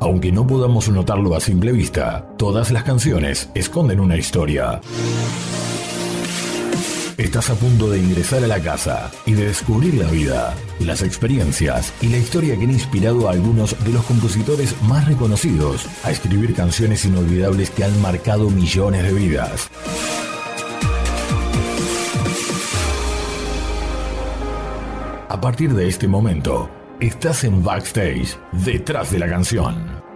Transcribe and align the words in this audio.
Aunque 0.00 0.30
no 0.30 0.46
podamos 0.46 0.88
notarlo 0.88 1.34
a 1.34 1.40
simple 1.40 1.72
vista, 1.72 2.24
todas 2.36 2.70
las 2.70 2.84
canciones 2.84 3.50
esconden 3.54 3.98
una 3.98 4.16
historia. 4.16 4.80
Estás 7.16 7.50
a 7.50 7.56
punto 7.56 7.90
de 7.90 7.98
ingresar 7.98 8.44
a 8.44 8.46
la 8.46 8.60
casa 8.60 9.10
y 9.26 9.32
de 9.32 9.46
descubrir 9.46 9.94
la 9.94 10.08
vida, 10.08 10.54
las 10.78 11.02
experiencias 11.02 11.92
y 12.00 12.10
la 12.10 12.18
historia 12.18 12.56
que 12.56 12.62
han 12.62 12.70
inspirado 12.70 13.28
a 13.28 13.32
algunos 13.32 13.74
de 13.84 13.92
los 13.92 14.04
compositores 14.04 14.80
más 14.82 15.04
reconocidos 15.08 15.86
a 16.04 16.12
escribir 16.12 16.54
canciones 16.54 17.04
inolvidables 17.04 17.70
que 17.70 17.82
han 17.82 18.00
marcado 18.00 18.50
millones 18.50 19.02
de 19.02 19.12
vidas. 19.12 19.68
A 25.28 25.40
partir 25.40 25.74
de 25.74 25.88
este 25.88 26.06
momento, 26.06 26.70
estás 27.00 27.44
en 27.44 27.62
backstage, 27.62 28.36
detrás 28.52 29.10
de 29.12 29.18
la 29.18 29.28
canción. 29.28 30.07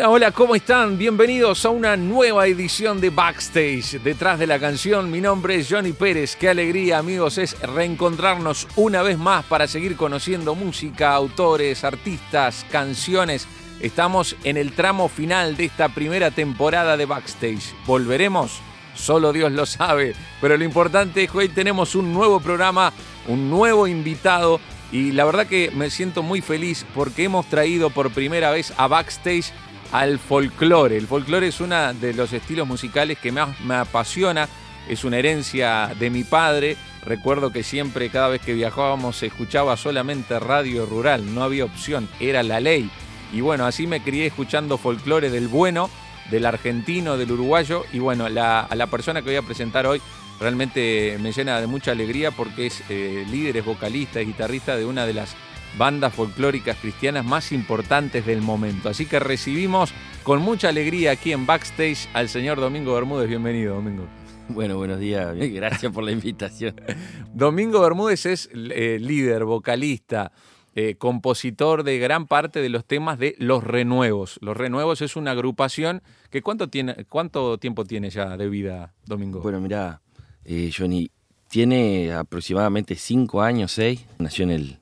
Hola, 0.00 0.08
hola, 0.08 0.32
¿cómo 0.32 0.54
están? 0.54 0.96
Bienvenidos 0.96 1.66
a 1.66 1.68
una 1.68 1.94
nueva 1.94 2.46
edición 2.46 3.02
de 3.02 3.10
Backstage, 3.10 4.00
detrás 4.02 4.38
de 4.38 4.46
la 4.46 4.58
canción. 4.58 5.10
Mi 5.10 5.20
nombre 5.20 5.56
es 5.56 5.68
Johnny 5.68 5.92
Pérez. 5.92 6.36
Qué 6.36 6.48
alegría, 6.48 6.96
amigos, 6.96 7.36
es 7.36 7.60
reencontrarnos 7.60 8.66
una 8.76 9.02
vez 9.02 9.18
más 9.18 9.44
para 9.44 9.66
seguir 9.66 9.96
conociendo 9.96 10.54
música, 10.54 11.12
autores, 11.12 11.84
artistas, 11.84 12.64
canciones. 12.70 13.46
Estamos 13.78 14.36
en 14.42 14.56
el 14.56 14.72
tramo 14.72 15.06
final 15.10 15.54
de 15.54 15.66
esta 15.66 15.90
primera 15.90 16.30
temporada 16.30 16.96
de 16.96 17.04
Backstage. 17.04 17.74
¿Volveremos? 17.84 18.62
Solo 18.94 19.34
Dios 19.34 19.52
lo 19.52 19.66
sabe. 19.66 20.14
Pero 20.40 20.56
lo 20.56 20.64
importante 20.64 21.24
es 21.24 21.30
que 21.30 21.36
hoy 21.36 21.48
tenemos 21.50 21.94
un 21.94 22.14
nuevo 22.14 22.40
programa, 22.40 22.94
un 23.28 23.50
nuevo 23.50 23.86
invitado. 23.86 24.60
Y 24.92 25.12
la 25.12 25.26
verdad 25.26 25.46
que 25.46 25.70
me 25.72 25.90
siento 25.90 26.22
muy 26.22 26.40
feliz 26.40 26.86
porque 26.94 27.24
hemos 27.24 27.44
traído 27.50 27.90
por 27.90 28.10
primera 28.10 28.50
vez 28.50 28.72
a 28.78 28.88
Backstage 28.88 29.52
al 29.92 30.18
folclore. 30.18 30.96
El 30.96 31.06
folclore 31.06 31.48
es 31.48 31.60
uno 31.60 31.92
de 31.94 32.14
los 32.14 32.32
estilos 32.32 32.66
musicales 32.66 33.18
que 33.18 33.32
más 33.32 33.60
me 33.60 33.74
apasiona, 33.74 34.48
es 34.88 35.04
una 35.04 35.18
herencia 35.18 35.92
de 35.98 36.10
mi 36.10 36.24
padre. 36.24 36.76
Recuerdo 37.04 37.50
que 37.50 37.62
siempre, 37.62 38.10
cada 38.10 38.28
vez 38.28 38.42
que 38.42 38.52
viajábamos, 38.52 39.16
se 39.16 39.26
escuchaba 39.26 39.76
solamente 39.76 40.38
radio 40.38 40.86
rural, 40.86 41.34
no 41.34 41.42
había 41.42 41.64
opción, 41.64 42.08
era 42.20 42.42
la 42.42 42.60
ley. 42.60 42.90
Y 43.32 43.40
bueno, 43.40 43.66
así 43.66 43.86
me 43.86 44.02
crié 44.02 44.26
escuchando 44.26 44.76
folclore 44.76 45.30
del 45.30 45.48
bueno, 45.48 45.88
del 46.30 46.46
argentino, 46.46 47.16
del 47.16 47.32
uruguayo. 47.32 47.84
Y 47.92 48.00
bueno, 48.00 48.26
a 48.26 48.30
la 48.74 48.86
persona 48.90 49.22
que 49.22 49.30
voy 49.30 49.36
a 49.36 49.42
presentar 49.42 49.86
hoy 49.86 50.02
realmente 50.40 51.18
me 51.20 51.32
llena 51.32 51.60
de 51.60 51.66
mucha 51.66 51.92
alegría 51.92 52.30
porque 52.30 52.66
es 52.66 52.82
eh, 52.88 53.24
líder, 53.30 53.58
es 53.58 53.64
vocalista, 53.64 54.20
es 54.20 54.26
guitarrista 54.26 54.76
de 54.76 54.86
una 54.86 55.06
de 55.06 55.12
las 55.12 55.36
bandas 55.78 56.14
folclóricas 56.14 56.76
cristianas 56.76 57.24
más 57.24 57.52
importantes 57.52 58.26
del 58.26 58.42
momento. 58.42 58.88
Así 58.88 59.06
que 59.06 59.18
recibimos 59.18 59.92
con 60.22 60.40
mucha 60.42 60.68
alegría 60.68 61.12
aquí 61.12 61.32
en 61.32 61.46
Backstage 61.46 62.08
al 62.12 62.28
señor 62.28 62.60
Domingo 62.60 62.94
Bermúdez. 62.94 63.28
Bienvenido, 63.28 63.74
Domingo. 63.74 64.06
Bueno, 64.52 64.78
buenos 64.78 64.98
días. 64.98 65.36
Gracias 65.36 65.92
por 65.92 66.02
la 66.02 66.10
invitación. 66.10 66.74
Domingo 67.32 67.80
Bermúdez 67.82 68.26
es 68.26 68.50
eh, 68.52 68.98
líder, 69.00 69.44
vocalista, 69.44 70.32
eh, 70.74 70.96
compositor 70.96 71.84
de 71.84 71.98
gran 71.98 72.26
parte 72.26 72.60
de 72.60 72.68
los 72.68 72.84
temas 72.84 73.16
de 73.18 73.36
Los 73.38 73.62
Renuevos. 73.62 74.38
Los 74.42 74.56
Renuevos 74.56 75.02
es 75.02 75.14
una 75.14 75.30
agrupación 75.30 76.02
que 76.30 76.42
¿cuánto, 76.42 76.68
tiene, 76.68 77.04
cuánto 77.08 77.58
tiempo 77.58 77.84
tiene 77.84 78.10
ya 78.10 78.36
de 78.36 78.48
vida, 78.48 78.92
Domingo? 79.06 79.40
Bueno, 79.40 79.60
mira, 79.60 80.00
eh, 80.44 80.72
Johnny, 80.76 81.10
tiene 81.48 82.12
aproximadamente 82.12 82.94
cinco 82.94 83.42
años, 83.42 83.72
seis. 83.72 84.04
Nació 84.18 84.44
en 84.44 84.50
el 84.50 84.79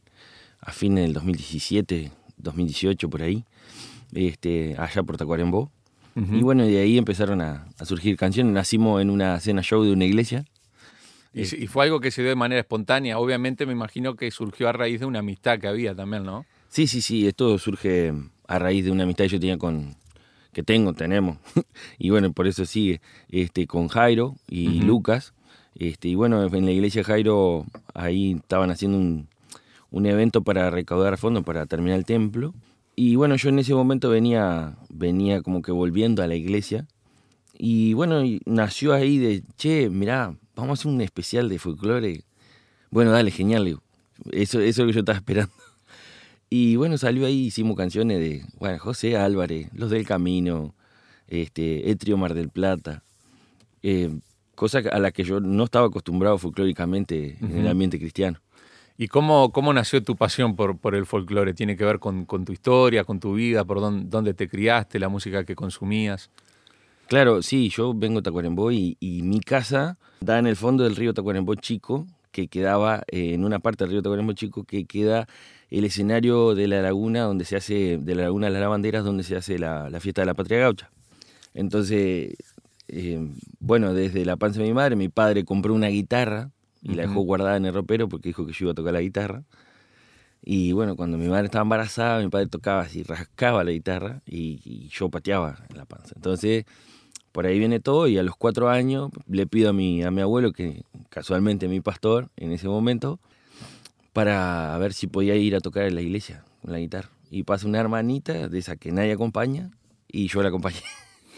a 0.68 0.72
fines 0.72 1.04
del 1.04 1.14
2017, 1.14 2.10
2018 2.36 3.08
por 3.08 3.22
ahí, 3.22 3.44
este, 4.12 4.76
allá 4.78 5.02
por 5.02 5.16
Tacuarembó. 5.16 5.70
Y 6.32 6.42
bueno, 6.42 6.64
de 6.64 6.80
ahí 6.80 6.98
empezaron 6.98 7.40
a, 7.40 7.68
surgir 7.84 8.16
canciones. 8.16 8.52
Nacimos 8.52 9.00
en 9.00 9.08
una 9.08 9.38
cena 9.38 9.62
show 9.62 9.84
de 9.84 9.92
una 9.92 10.04
iglesia. 10.04 10.44
Y, 11.32 11.44
fue 11.68 11.84
algo 11.84 12.00
que 12.00 12.10
se 12.10 12.22
dio 12.22 12.30
de 12.30 12.34
manera 12.34 12.60
espontánea. 12.60 13.20
Obviamente 13.20 13.66
me 13.66 13.72
imagino 13.72 14.16
que 14.16 14.28
surgió 14.32 14.68
a 14.68 14.72
raíz 14.72 14.98
de 14.98 15.06
una 15.06 15.20
amistad 15.20 15.60
que 15.60 15.68
había 15.68 15.94
también, 15.94 16.24
¿no? 16.24 16.44
Sí, 16.70 16.88
sí, 16.88 17.02
sí. 17.02 17.28
Esto 17.28 17.56
surge 17.58 18.12
a 18.48 18.58
raíz 18.58 18.84
de 18.84 18.90
una 18.90 19.04
amistad 19.04 19.26
que 19.26 19.28
yo 19.28 19.38
tenía 19.38 19.58
con, 19.58 19.94
que 20.52 20.64
tengo, 20.64 20.92
tenemos. 20.92 21.38
y 22.00 22.10
bueno, 22.10 22.32
por 22.32 22.48
eso 22.48 22.66
sigue, 22.66 23.00
este, 23.28 23.68
con 23.68 23.86
Jairo 23.86 24.34
y 24.48 24.80
Lucas. 24.80 25.34
Este, 25.76 26.08
y 26.08 26.16
bueno, 26.16 26.44
en 26.44 26.64
la 26.64 26.72
iglesia 26.72 27.04
Jairo, 27.04 27.64
ahí 27.94 28.32
estaban 28.32 28.72
haciendo 28.72 28.98
un, 28.98 29.28
un 29.91 30.06
evento 30.06 30.43
para 30.43 30.71
recaudar 30.71 31.19
fondos 31.19 31.44
para 31.44 31.66
terminar 31.66 31.99
el 31.99 32.04
templo. 32.04 32.54
Y 32.97 33.16
bueno, 33.16 33.37
yo 33.37 33.49
en 33.49 33.59
ese 33.59 33.75
momento 33.75 34.10
venía, 34.10 34.76
venía 34.88 35.43
como 35.43 35.62
que 35.62 35.72
volviendo 35.72 36.22
a 36.22 36.26
la 36.26 36.34
iglesia. 36.34 36.87
Y 37.56 37.93
bueno, 37.94 38.22
nació 38.44 38.93
ahí 38.93 39.19
de, 39.19 39.43
che, 39.56 39.88
mirá, 39.88 40.34
vamos 40.54 40.78
a 40.78 40.81
hacer 40.81 40.93
un 40.93 41.00
especial 41.00 41.49
de 41.49 41.59
folclore. 41.59 42.25
Bueno, 42.91 43.10
dale, 43.10 43.31
genial. 43.31 43.81
Eso, 44.32 44.60
eso 44.60 44.62
es 44.62 44.78
lo 44.78 44.87
que 44.87 44.93
yo 44.93 45.00
estaba 45.00 45.19
esperando. 45.19 45.53
Y 46.50 46.76
bueno, 46.76 46.97
salió 46.97 47.26
ahí, 47.26 47.49
hicimos 47.49 47.76
canciones 47.76 48.20
de 48.20 48.43
bueno, 48.59 48.78
José 48.78 49.19
Álvarez, 49.19 49.69
Los 49.75 49.91
del 49.91 50.06
Camino, 50.06 50.75
este, 51.26 51.91
Etrio 51.91 52.16
Mar 52.16 52.32
del 52.32 52.49
Plata. 52.49 53.03
Eh, 53.82 54.19
cosa 54.55 54.78
a 54.78 54.99
la 54.99 55.12
que 55.12 55.25
yo 55.25 55.41
no 55.41 55.65
estaba 55.65 55.88
acostumbrado 55.88 56.38
folclóricamente 56.38 57.37
en 57.41 57.59
el 57.59 57.69
ambiente 57.69 57.99
cristiano. 57.99 58.41
¿Y 59.00 59.06
cómo, 59.06 59.53
cómo 59.53 59.72
nació 59.72 60.03
tu 60.03 60.16
pasión 60.16 60.56
por, 60.56 60.76
por 60.76 60.97
el 60.97 61.06
folclore? 61.06 61.54
¿Tiene 61.54 61.76
que 61.76 61.84
ver 61.84 62.00
con, 62.00 62.26
tu 62.26 62.53
historia, 62.53 63.04
con 63.04 63.20
tu 63.20 63.32
vida, 63.34 63.64
por 63.64 63.81
dónde, 63.81 64.34
te 64.34 64.48
criaste, 64.48 64.98
la 64.98 65.09
música 65.09 65.44
que 65.44 65.54
consumías? 65.54 66.31
Claro, 67.06 67.41
sí, 67.42 67.69
yo 67.69 67.94
vengo 67.94 68.20
de 68.20 68.25
Tacuarembó 68.25 68.72
y, 68.72 68.97
mi 69.00 69.38
casa 69.38 69.98
da 70.20 70.41
en 70.41 70.48
el 70.48 70.56
fondo 70.56 70.82
del 70.82 70.97
río 70.97 71.14
Tacuarembó 71.14 71.54
Chico, 71.54 72.08
que 72.32 72.48
quedaba 72.48 73.04
eh, 73.06 73.34
en 73.34 73.44
una 73.44 73.60
parte 73.60 73.84
del 73.84 73.92
río 73.92 74.03
Tacuarembó 74.03 74.32
Chico, 74.32 74.64
que 74.64 74.84
queda 74.84 75.28
el 75.70 75.84
escenario 75.84 76.56
de 76.56 76.66
la 76.66 76.82
laguna, 76.82 77.22
donde 77.22 77.44
se 77.44 77.54
hace, 77.54 77.98
de 77.98 78.14
la 78.16 78.25
laguna 78.25 78.48
de 78.48 78.54
las 78.54 78.62
lavanderas, 78.62 79.04
donde 79.04 79.22
se 79.22 79.37
hace 79.37 79.60
la, 79.60 79.97
fiesta 80.00 80.22
de 80.22 80.26
la 80.26 80.34
patria 80.34 80.58
gaucha. 80.58 80.91
Entonces, 81.54 82.34
eh, 82.88 83.28
bueno, 83.60 83.94
desde 83.94 84.25
la 84.25 84.37
panza 84.37 84.58
de 84.58 84.66
mi 84.66 84.75
madre, 84.75 84.97
mi 84.97 85.08
padre 85.08 85.44
compró 85.44 85.72
una 85.72 85.87
guitarra 85.87 86.50
y 86.82 86.94
la 86.94 87.02
dejó 87.02 87.20
guardada 87.20 87.56
en 87.56 87.66
el 87.66 87.74
ropero 87.74 88.08
porque 88.08 88.28
dijo 88.28 88.46
que 88.46 88.52
yo 88.52 88.66
iba 88.66 88.72
a 88.72 88.74
tocar 88.74 88.92
la 88.92 89.00
guitarra. 89.00 89.44
Y 90.42 90.72
bueno, 90.72 90.96
cuando 90.96 91.18
mi 91.18 91.28
madre 91.28 91.46
estaba 91.46 91.62
embarazada, 91.62 92.22
mi 92.22 92.28
padre 92.28 92.46
tocaba 92.46 92.82
así, 92.82 93.02
rascaba 93.02 93.64
la 93.64 93.70
guitarra 93.70 94.22
y, 94.24 94.88
yo 94.88 95.08
pateaba 95.10 95.64
en 95.68 95.76
la 95.76 95.84
panza. 95.84 96.12
Entonces, 96.14 96.64
por 97.32 97.46
ahí 97.46 97.58
viene 97.58 97.80
todo 97.80 98.06
y 98.08 98.18
a 98.18 98.22
los 98.22 98.36
cuatro 98.36 98.70
años 98.70 99.10
le 99.26 99.46
pido 99.46 99.70
a 99.70 99.72
mi, 99.72 100.02
a 100.02 100.10
mi 100.10 100.22
abuelo, 100.22 100.52
que 100.52 100.84
casualmente 101.08 101.68
mi 101.68 101.80
pastor 101.80 102.30
en 102.36 102.52
ese 102.52 102.68
momento, 102.68 103.20
para 104.12 104.76
ver 104.78 104.92
si 104.92 105.06
podía 105.06 105.34
ir 105.36 105.54
a 105.56 105.60
tocar 105.60 105.84
en 105.84 105.94
la 105.94 106.00
iglesia 106.00 106.44
con 106.62 106.72
la 106.72 106.78
guitarra. 106.78 107.10
Y 107.30 107.42
pasa 107.42 107.66
una 107.66 107.80
hermanita 107.80 108.48
de 108.48 108.58
esa 108.58 108.76
que 108.76 108.90
nadie 108.90 109.12
acompaña 109.12 109.70
y 110.06 110.28
yo 110.28 110.42
la 110.42 110.48
acompañé. 110.48 110.80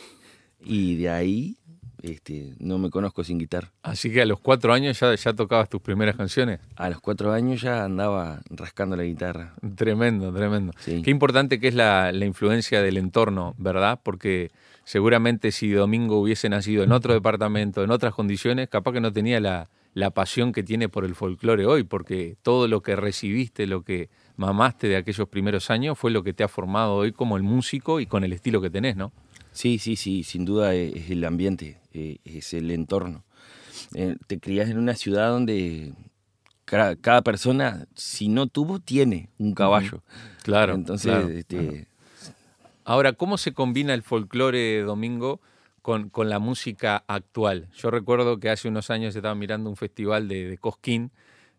y 0.64 0.96
de 0.96 1.10
ahí 1.10 1.58
este, 2.03 2.55
no 2.59 2.78
me 2.78 2.91
conozco 2.91 3.25
sin 3.25 3.38
guitarra. 3.38 3.72
Así 3.83 4.12
que 4.12 4.22
a 4.22 4.27
los 4.27 4.41
cuatro 4.41 4.72
años 4.72 4.99
ya, 4.99 5.15
ya 5.15 5.33
tocabas 5.33 5.69
tus 5.69 5.81
primeras 5.81 6.16
canciones. 6.16 6.61
A 6.77 6.91
los 6.91 7.00
cuatro 7.00 7.33
años 7.33 7.61
ya 7.61 7.84
andaba 7.84 8.41
rascando 8.50 8.97
la 8.97 9.05
guitarra. 9.05 9.55
Tremendo, 9.76 10.32
tremendo. 10.32 10.73
Qué 10.85 11.11
importante 11.11 11.61
que 11.61 11.69
es 11.69 11.75
la, 11.75 12.12
influencia 12.12 12.82
del 12.82 12.97
entorno, 12.97 13.55
¿verdad? 13.58 14.00
Porque 14.02 14.50
seguramente 14.85 15.52
si 15.52 15.70
Domingo 15.70 16.20
hubiese 16.20 16.49
nacido 16.49 16.85
en 16.85 16.93
otro 16.93 17.12
departamento, 17.12 17.82
en 17.82 17.91
otras 17.91 18.14
condiciones, 18.14 18.69
capaz 18.69 18.93
que 18.93 19.00
no 19.00 19.12
tenía 19.12 19.41
la, 19.41 19.69
la 19.94 20.11
pasión 20.11 20.53
que 20.53 20.62
tiene 20.62 20.88
por 20.88 21.05
el 21.05 21.14
folclore 21.14 21.67
hoy, 21.67 21.82
porque 21.85 22.37
todo 22.43 22.69
lo 22.69 22.82
que 22.82 22.96
recibiste, 22.96 23.67
lo 23.67 23.82
que 23.82 24.08
mamaste 24.37 24.88
de 24.88 24.96
aquellos 24.96 25.29
primeros 25.29 25.70
años 25.70 25.99
fue 25.99 26.11
lo 26.11 26.23
que 26.23 26.32
te 26.32 26.44
ha 26.44 26.49
formado 26.49 26.94
hoy 26.94 27.12
como 27.12 27.37
el 27.37 27.43
músico 27.43 28.00
y 28.00 28.06
con 28.06 28.25
el 28.25 28.32
estilo 28.32 28.61
que 28.61 28.70
tenés, 28.70 28.96
¿no? 28.96 29.12
Sí, 29.60 29.78
sí, 29.78 29.96
sí, 29.96 30.24
sin 30.24 30.46
duda 30.46 30.74
es 30.74 31.10
el 31.10 31.22
ambiente, 31.24 31.78
eh, 31.92 32.16
es 32.24 32.54
el 32.54 32.70
entorno. 32.70 33.24
Eh, 33.94 34.16
te 34.26 34.40
crías 34.40 34.70
en 34.70 34.78
una 34.78 34.94
ciudad 34.94 35.28
donde 35.28 35.92
cada, 36.64 37.20
persona, 37.20 37.86
si 37.94 38.28
no 38.28 38.46
tuvo, 38.46 38.78
tiene 38.78 39.28
un 39.36 39.52
caballo. 39.52 40.02
Claro. 40.44 40.74
Entonces, 40.74 41.28
este, 41.28 41.86
Ahora, 42.84 43.12
¿cómo 43.12 43.36
se 43.36 43.52
combina 43.52 43.92
el 43.92 44.02
folclore 44.02 44.80
domingo 44.80 45.40
con, 45.82 46.08
con, 46.08 46.30
la 46.30 46.38
música 46.38 47.04
actual? 47.06 47.68
Yo 47.76 47.90
recuerdo 47.90 48.40
que 48.40 48.48
hace 48.48 48.66
unos 48.66 48.88
años 48.88 49.14
estaba 49.14 49.34
mirando 49.34 49.68
un 49.68 49.76
festival 49.76 50.26
de, 50.26 50.48
de 50.48 50.56
Cosquín 50.56 51.10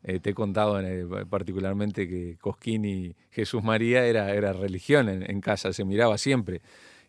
eh, 0.03 0.19
te 0.19 0.31
he 0.31 0.33
contado 0.33 0.79
eh, 0.79 1.05
particularmente 1.29 2.07
que 2.07 2.37
Cosquín 2.41 2.85
y 2.85 3.15
Jesús 3.29 3.63
María 3.63 4.05
era, 4.05 4.33
era 4.33 4.51
religión 4.51 5.07
en, 5.09 5.41
casa, 5.41 5.73
se 5.73 5.85
miraba 5.85 6.17
siempre. 6.17 6.61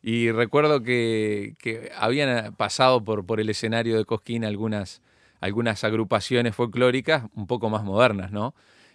Y 0.03 0.31
recuerdo 0.33 0.83
que, 0.83 1.55
habían 1.97 2.55
pasado 2.55 3.05
por, 3.05 3.41
el 3.41 3.51
escenario 3.51 3.97
de 3.97 4.05
Cosquín 4.05 4.45
algunas, 4.45 5.01
agrupaciones 5.41 6.55
folclóricas 6.55 7.25
un 7.35 7.47
poco 7.47 7.71
más 7.71 7.85
modernas, 7.85 8.33
¿no? 8.33 8.55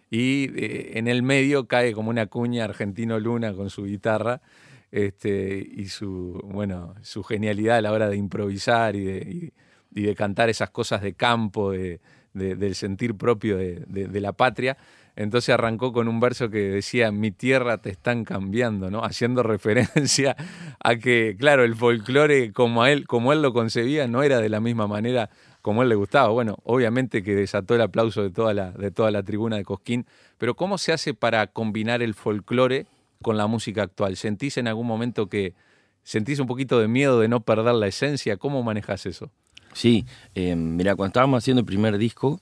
Y 0.10 0.50
eh, 0.56 0.98
en 0.98 1.08
el 1.08 1.22
medio 1.22 1.68
cae 1.68 1.94
como 1.94 2.10
una 2.10 2.28
cuña 2.28 2.64
Argentino 2.64 3.20
Luna 3.20 3.54
con 3.54 3.70
su 3.70 3.84
guitarra 3.84 4.42
este, 4.90 5.58
y 5.58 5.88
su, 5.88 6.40
bueno, 6.46 6.96
su 7.02 7.24
genialidad 7.24 7.78
a 7.78 7.82
la 7.82 7.92
hora 7.92 8.08
de 8.08 8.16
improvisar 8.16 8.96
y 8.96 9.04
de, 9.04 9.54
y 9.94 10.02
de 10.02 10.16
cantar 10.16 10.50
esas 10.50 10.70
cosas 10.70 11.02
de 11.02 11.14
campo, 11.14 11.72
de, 11.72 12.00
del 12.34 12.76
sentir 12.76 13.16
propio 13.16 13.58
de, 13.58 14.22
la 14.22 14.34
patria. 14.34 14.78
Entonces 15.18 15.50
arrancó 15.50 15.92
con 15.94 16.08
un 16.08 16.20
verso 16.20 16.52
que 16.52 16.60
decía, 16.60 17.12
mi 17.12 17.32
tierra 17.32 17.80
te 17.80 17.90
están 17.90 18.24
cambiando, 18.24 18.92
¿no? 18.92 19.04
Haciendo 19.04 19.42
referencia 19.42 20.36
a 20.80 20.96
que, 20.98 21.36
claro, 21.40 21.64
el 21.64 21.76
folclore 21.76 22.54
como, 22.54 22.86
él, 22.86 23.08
como 23.08 23.34
él 23.34 23.42
lo 23.42 23.52
concebía 23.52 24.08
no 24.08 24.22
era 24.22 24.40
de 24.40 24.50
la 24.50 24.60
misma 24.60 24.86
manera 24.86 25.32
como 25.64 25.82
él 25.82 25.90
le 25.90 25.96
gustaba. 25.96 26.30
Bueno, 26.30 26.60
obviamente 26.64 27.24
que 27.24 27.34
desató 27.34 27.74
el 27.74 27.82
aplauso 27.82 28.22
de 28.22 28.30
toda 28.30 28.54
la, 28.54 28.72
de 28.72 28.92
toda 28.92 29.10
la 29.10 29.24
tribuna 29.24 29.56
de 29.58 29.66
Cosquín, 29.66 30.06
pero 30.38 30.56
¿cómo 30.56 30.78
se 30.78 30.94
hace 30.94 31.16
para 31.16 31.48
combinar 31.48 32.04
el 32.04 32.14
folclore 32.14 32.86
con 33.24 33.38
la 33.38 33.48
música 33.48 33.82
actual? 33.82 34.18
¿Sentís 34.18 34.58
en 34.58 34.68
algún 34.68 34.86
momento 34.86 35.30
que 35.30 35.56
sentís 36.04 36.38
un 36.38 36.46
poquito 36.46 36.80
de 36.80 36.88
miedo 36.88 37.20
de 37.20 37.28
no 37.28 37.40
perder 37.40 37.74
la 37.74 37.88
esencia? 37.88 38.38
¿Cómo 38.38 38.62
manejas 38.62 39.08
eso? 39.08 39.32
Sí, 39.74 40.06
eh, 40.36 40.56
mira, 40.56 40.96
cuando 40.96 41.10
estábamos 41.10 41.40
haciendo 41.40 41.62
el 41.62 41.66
primer 41.66 41.98
disco, 41.98 42.40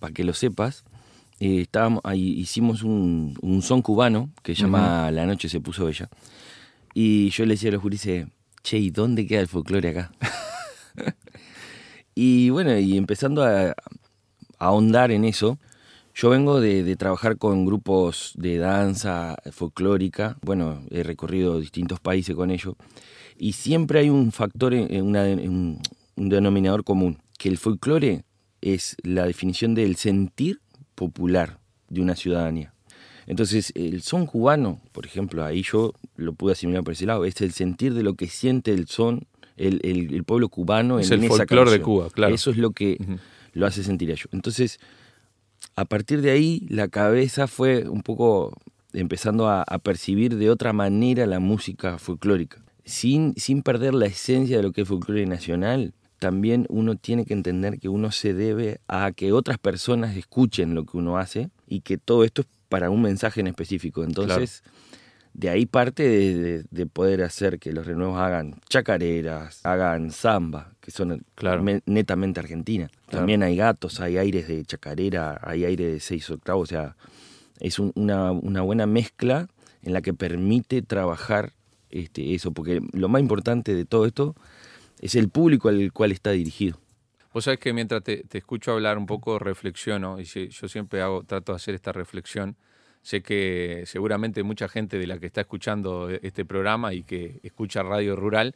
para 0.00 0.12
que 0.12 0.24
lo 0.24 0.34
sepas, 0.34 0.84
eh, 1.40 1.60
estábamos, 1.60 2.00
ahí, 2.04 2.40
hicimos 2.40 2.82
un, 2.82 3.36
son 3.62 3.82
cubano 3.82 4.30
que 4.42 4.54
se 4.54 4.62
llama 4.62 5.10
La 5.10 5.26
noche 5.26 5.48
se 5.48 5.60
puso 5.60 5.84
bella. 5.84 6.08
Y 6.94 7.30
yo 7.30 7.44
le 7.44 7.54
decía 7.54 7.70
a 7.70 7.72
los 7.72 7.82
jurises, 7.82 8.26
che, 8.62 8.78
¿y 8.78 8.90
dónde 8.90 9.26
queda 9.26 9.40
el 9.40 9.48
folclore 9.48 9.90
acá? 9.90 10.12
y 12.14 12.50
bueno, 12.50 12.76
y 12.76 12.96
empezando 12.96 13.44
a, 13.44 13.74
ahondar 14.58 15.12
en 15.12 15.24
eso, 15.24 15.58
yo 16.14 16.30
vengo 16.30 16.60
de, 16.60 16.96
trabajar 16.96 17.38
con 17.38 17.64
grupos 17.64 18.32
de 18.36 18.58
danza 18.58 19.36
folclórica, 19.52 20.36
bueno, 20.42 20.82
he 20.90 21.04
recorrido 21.04 21.60
distintos 21.60 22.00
países 22.00 22.34
con 22.34 22.50
ellos, 22.50 22.74
y 23.38 23.52
siempre 23.52 24.00
hay 24.00 24.10
un 24.10 24.32
factor, 24.32 24.74
una, 24.74 25.22
un 25.22 25.80
denominador 26.16 26.82
común, 26.82 27.18
que 27.38 27.48
el 27.48 27.58
folclore 27.58 28.24
es 28.60 28.96
la 29.04 29.26
definición 29.26 29.76
del 29.76 29.94
sentir 29.94 30.60
popular 30.98 31.60
de 31.88 32.00
una 32.00 32.16
ciudadanía. 32.16 32.74
Entonces, 33.28 33.72
el 33.76 34.02
son 34.02 34.26
cubano, 34.26 34.80
por 34.92 35.06
ejemplo, 35.06 35.44
ahí 35.44 35.62
yo 35.62 35.92
lo 36.16 36.32
pude 36.32 36.52
asimilar 36.52 36.82
por 36.82 36.94
ese 36.94 37.06
lado, 37.06 37.24
es 37.24 37.40
el 37.40 37.52
sentir 37.52 37.94
de 37.94 38.02
lo 38.02 38.14
que 38.14 38.26
siente 38.26 38.72
el 38.72 38.88
son, 38.88 39.26
el, 39.56 40.24
pueblo 40.24 40.48
cubano 40.48 40.98
es 40.98 41.10
en 41.10 41.22
el 41.22 41.28
folclore 41.28 41.70
de 41.70 41.80
Cuba, 41.80 42.10
claro. 42.10 42.34
Eso 42.34 42.50
es 42.50 42.56
lo 42.58 42.70
que 42.72 42.98
lo 43.52 43.66
hace 43.66 43.82
sentir 43.84 44.10
a 44.10 44.12
ellos. 44.12 44.28
Entonces, 44.32 44.80
a 45.76 45.84
partir 45.84 46.20
de 46.20 46.30
ahí, 46.30 46.66
la 46.68 46.88
cabeza 46.88 47.46
fue 47.46 47.88
un 47.88 48.02
poco 48.02 48.56
empezando 48.92 49.48
a, 49.48 49.62
a 49.62 49.78
percibir 49.78 50.36
de 50.36 50.50
otra 50.50 50.72
manera 50.72 51.26
la 51.26 51.38
música 51.38 51.98
folclórica. 51.98 52.62
Sin, 52.84 53.34
sin 53.36 53.62
perder 53.62 53.94
la 53.94 54.06
esencia 54.06 54.56
de 54.56 54.62
lo 54.62 54.72
que 54.72 54.82
es 54.82 54.88
folclore 54.88 55.26
nacional, 55.26 55.92
también 56.18 56.66
uno 56.68 56.96
tiene 56.96 57.24
que 57.24 57.34
entender 57.34 57.78
que 57.78 57.88
uno 57.88 58.10
se 58.10 58.34
debe 58.34 58.80
a 58.88 59.12
que 59.12 59.32
otras 59.32 59.58
personas 59.58 60.16
escuchen 60.16 60.74
lo 60.74 60.84
que 60.84 60.96
uno 60.96 61.18
hace 61.18 61.50
y 61.66 61.80
que 61.80 61.98
todo 61.98 62.24
esto 62.24 62.42
es 62.42 62.48
para 62.68 62.90
un 62.90 63.02
mensaje 63.02 63.40
en 63.40 63.46
específico. 63.46 64.04
Entonces, 64.04 64.62
de 65.32 65.48
ahí 65.48 65.66
parte 65.66 66.64
de, 66.70 66.86
poder 66.86 67.22
hacer 67.22 67.58
que 67.58 67.72
los 67.72 67.86
renuevos 67.86 68.18
hagan 68.18 68.60
chacareras, 68.68 69.64
hagan 69.64 70.10
samba, 70.10 70.72
que 70.80 70.90
son 70.90 71.24
netamente 71.86 72.40
argentinas. 72.40 72.90
También 73.08 73.42
hay 73.42 73.56
gatos, 73.56 74.00
hay 74.00 74.18
aires 74.18 74.48
de 74.48 74.64
chacarera, 74.64 75.40
hay 75.42 75.64
aire 75.64 75.86
de 75.86 76.00
seis 76.00 76.28
octavos, 76.30 76.64
o 76.64 76.66
sea, 76.66 76.96
es 77.60 77.78
una, 77.78 78.32
una 78.32 78.62
buena 78.62 78.86
mezcla 78.86 79.48
en 79.82 79.92
la 79.92 80.02
que 80.02 80.12
permite 80.12 80.82
trabajar 80.82 81.52
este, 81.90 82.34
eso, 82.34 82.52
porque 82.52 82.82
lo 82.92 83.08
más 83.08 83.20
importante 83.20 83.74
de 83.74 83.84
todo 83.84 84.06
esto 84.06 84.34
es 85.00 85.14
el 85.14 85.28
público 85.28 85.68
al 85.68 85.92
cual 85.92 86.12
está 86.12 86.30
dirigido. 86.32 86.78
Vos 87.32 87.44
sabés 87.44 87.60
que 87.60 87.72
mientras 87.72 88.02
te, 88.02 88.24
escucho 88.32 88.72
hablar 88.72 88.98
un 88.98 89.06
poco 89.06 89.38
reflexiono, 89.38 90.18
y 90.20 90.24
yo 90.24 90.68
siempre 90.68 91.02
hago, 91.02 91.24
trato 91.24 91.52
de 91.52 91.56
hacer 91.56 91.74
esta 91.74 91.92
reflexión, 91.92 92.56
sé 93.02 93.22
que 93.22 93.84
seguramente 93.86 94.42
mucha 94.42 94.68
gente 94.68 94.98
de 94.98 95.06
la 95.06 95.18
que 95.18 95.26
está 95.26 95.42
escuchando 95.42 96.10
este 96.10 96.44
programa 96.44 96.94
y 96.94 97.04
que 97.04 97.40
escucha 97.42 97.82
Radio 97.82 98.16
Rural 98.16 98.54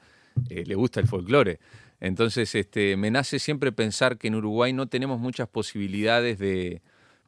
eh, 0.48 0.64
le 0.66 0.74
gusta 0.74 1.00
el 1.00 1.06
folclore. 1.06 1.58
Entonces 2.00 2.54
este, 2.54 2.96
me 2.96 3.10
nace 3.10 3.38
siempre 3.38 3.70
pensar 3.72 4.18
que 4.18 4.28
en 4.28 4.34
Uruguay 4.34 4.72
no 4.72 4.86
tenemos 4.88 5.20
muchas 5.20 5.48
posibilidades 5.48 6.38
de, 6.38 6.82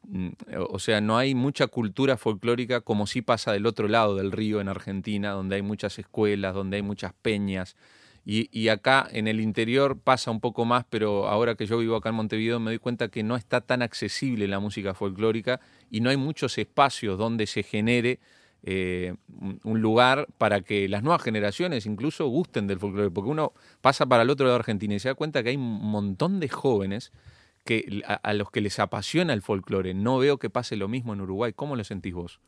mm, 0.07 0.29
o 0.69 0.79
sea, 0.79 0.99
no 1.01 1.17
hay 1.17 1.35
mucha 1.35 1.67
cultura 1.67 2.17
folclórica 2.17 2.81
como 2.81 3.07
sí 3.07 3.21
pasa 3.21 3.53
del 3.53 3.65
otro 3.65 3.87
lado 3.87 4.15
del 4.15 4.31
río 4.31 4.59
en 4.59 4.67
Argentina, 4.67 5.31
donde 5.31 5.55
hay 5.55 5.61
muchas 5.61 5.97
escuelas, 5.99 6.53
donde 6.53 6.77
hay 6.77 6.83
muchas 6.83 7.13
peñas, 7.13 7.77
y, 8.27 8.69
acá 8.69 9.07
en 9.11 9.27
el 9.27 9.39
interior 9.39 9.99
pasa 9.99 10.31
un 10.31 10.39
poco 10.39 10.65
más, 10.65 10.83
pero 10.89 11.27
ahora 11.27 11.53
que 11.53 11.67
yo 11.67 11.77
vivo 11.77 11.95
acá 11.95 12.09
en 12.09 12.15
Montevideo 12.15 12.59
me 12.59 12.71
doy 12.71 12.79
cuenta 12.79 13.09
que 13.09 13.21
no 13.21 13.35
está 13.35 13.61
tan 13.61 13.83
accesible 13.83 14.47
la 14.47 14.59
música 14.59 14.95
folclórica 14.95 15.59
y 15.91 16.01
no 16.01 16.09
hay 16.09 16.17
muchos 16.17 16.57
espacios 16.57 17.19
donde 17.19 17.45
se 17.45 17.61
genere 17.61 18.19
eh, 18.63 19.13
un 19.63 19.79
lugar 19.79 20.27
para 20.39 20.61
que 20.61 20.89
las 20.89 21.03
nuevas 21.03 21.21
generaciones 21.21 21.85
incluso 21.85 22.25
gusten 22.25 22.65
del 22.65 22.79
folclore, 22.79 23.11
porque 23.11 23.29
uno 23.29 23.53
pasa 23.81 24.07
para 24.07 24.23
el 24.23 24.31
otro 24.31 24.47
lado 24.47 24.57
de 24.57 24.61
Argentina 24.61 24.95
y 24.95 24.99
se 24.99 25.09
da 25.09 25.13
cuenta 25.13 25.43
que 25.43 25.49
hay 25.49 25.55
un 25.55 25.81
montón 25.83 26.39
de 26.39 26.49
jóvenes 26.49 27.11
que, 27.63 28.01
a, 28.07 28.33
los 28.33 28.49
que 28.49 28.61
les 28.61 28.79
apasiona 28.79 29.33
el 29.33 29.43
folclore. 29.43 29.93
No 29.93 30.17
veo 30.17 30.39
que 30.39 30.49
pase 30.49 30.77
lo 30.77 30.87
mismo 30.87 31.13
en 31.13 31.21
Uruguay. 31.21 31.53
¿Cómo 31.53 31.75
lo 31.75 31.83
sentís 31.83 32.15
vos? 32.15 32.39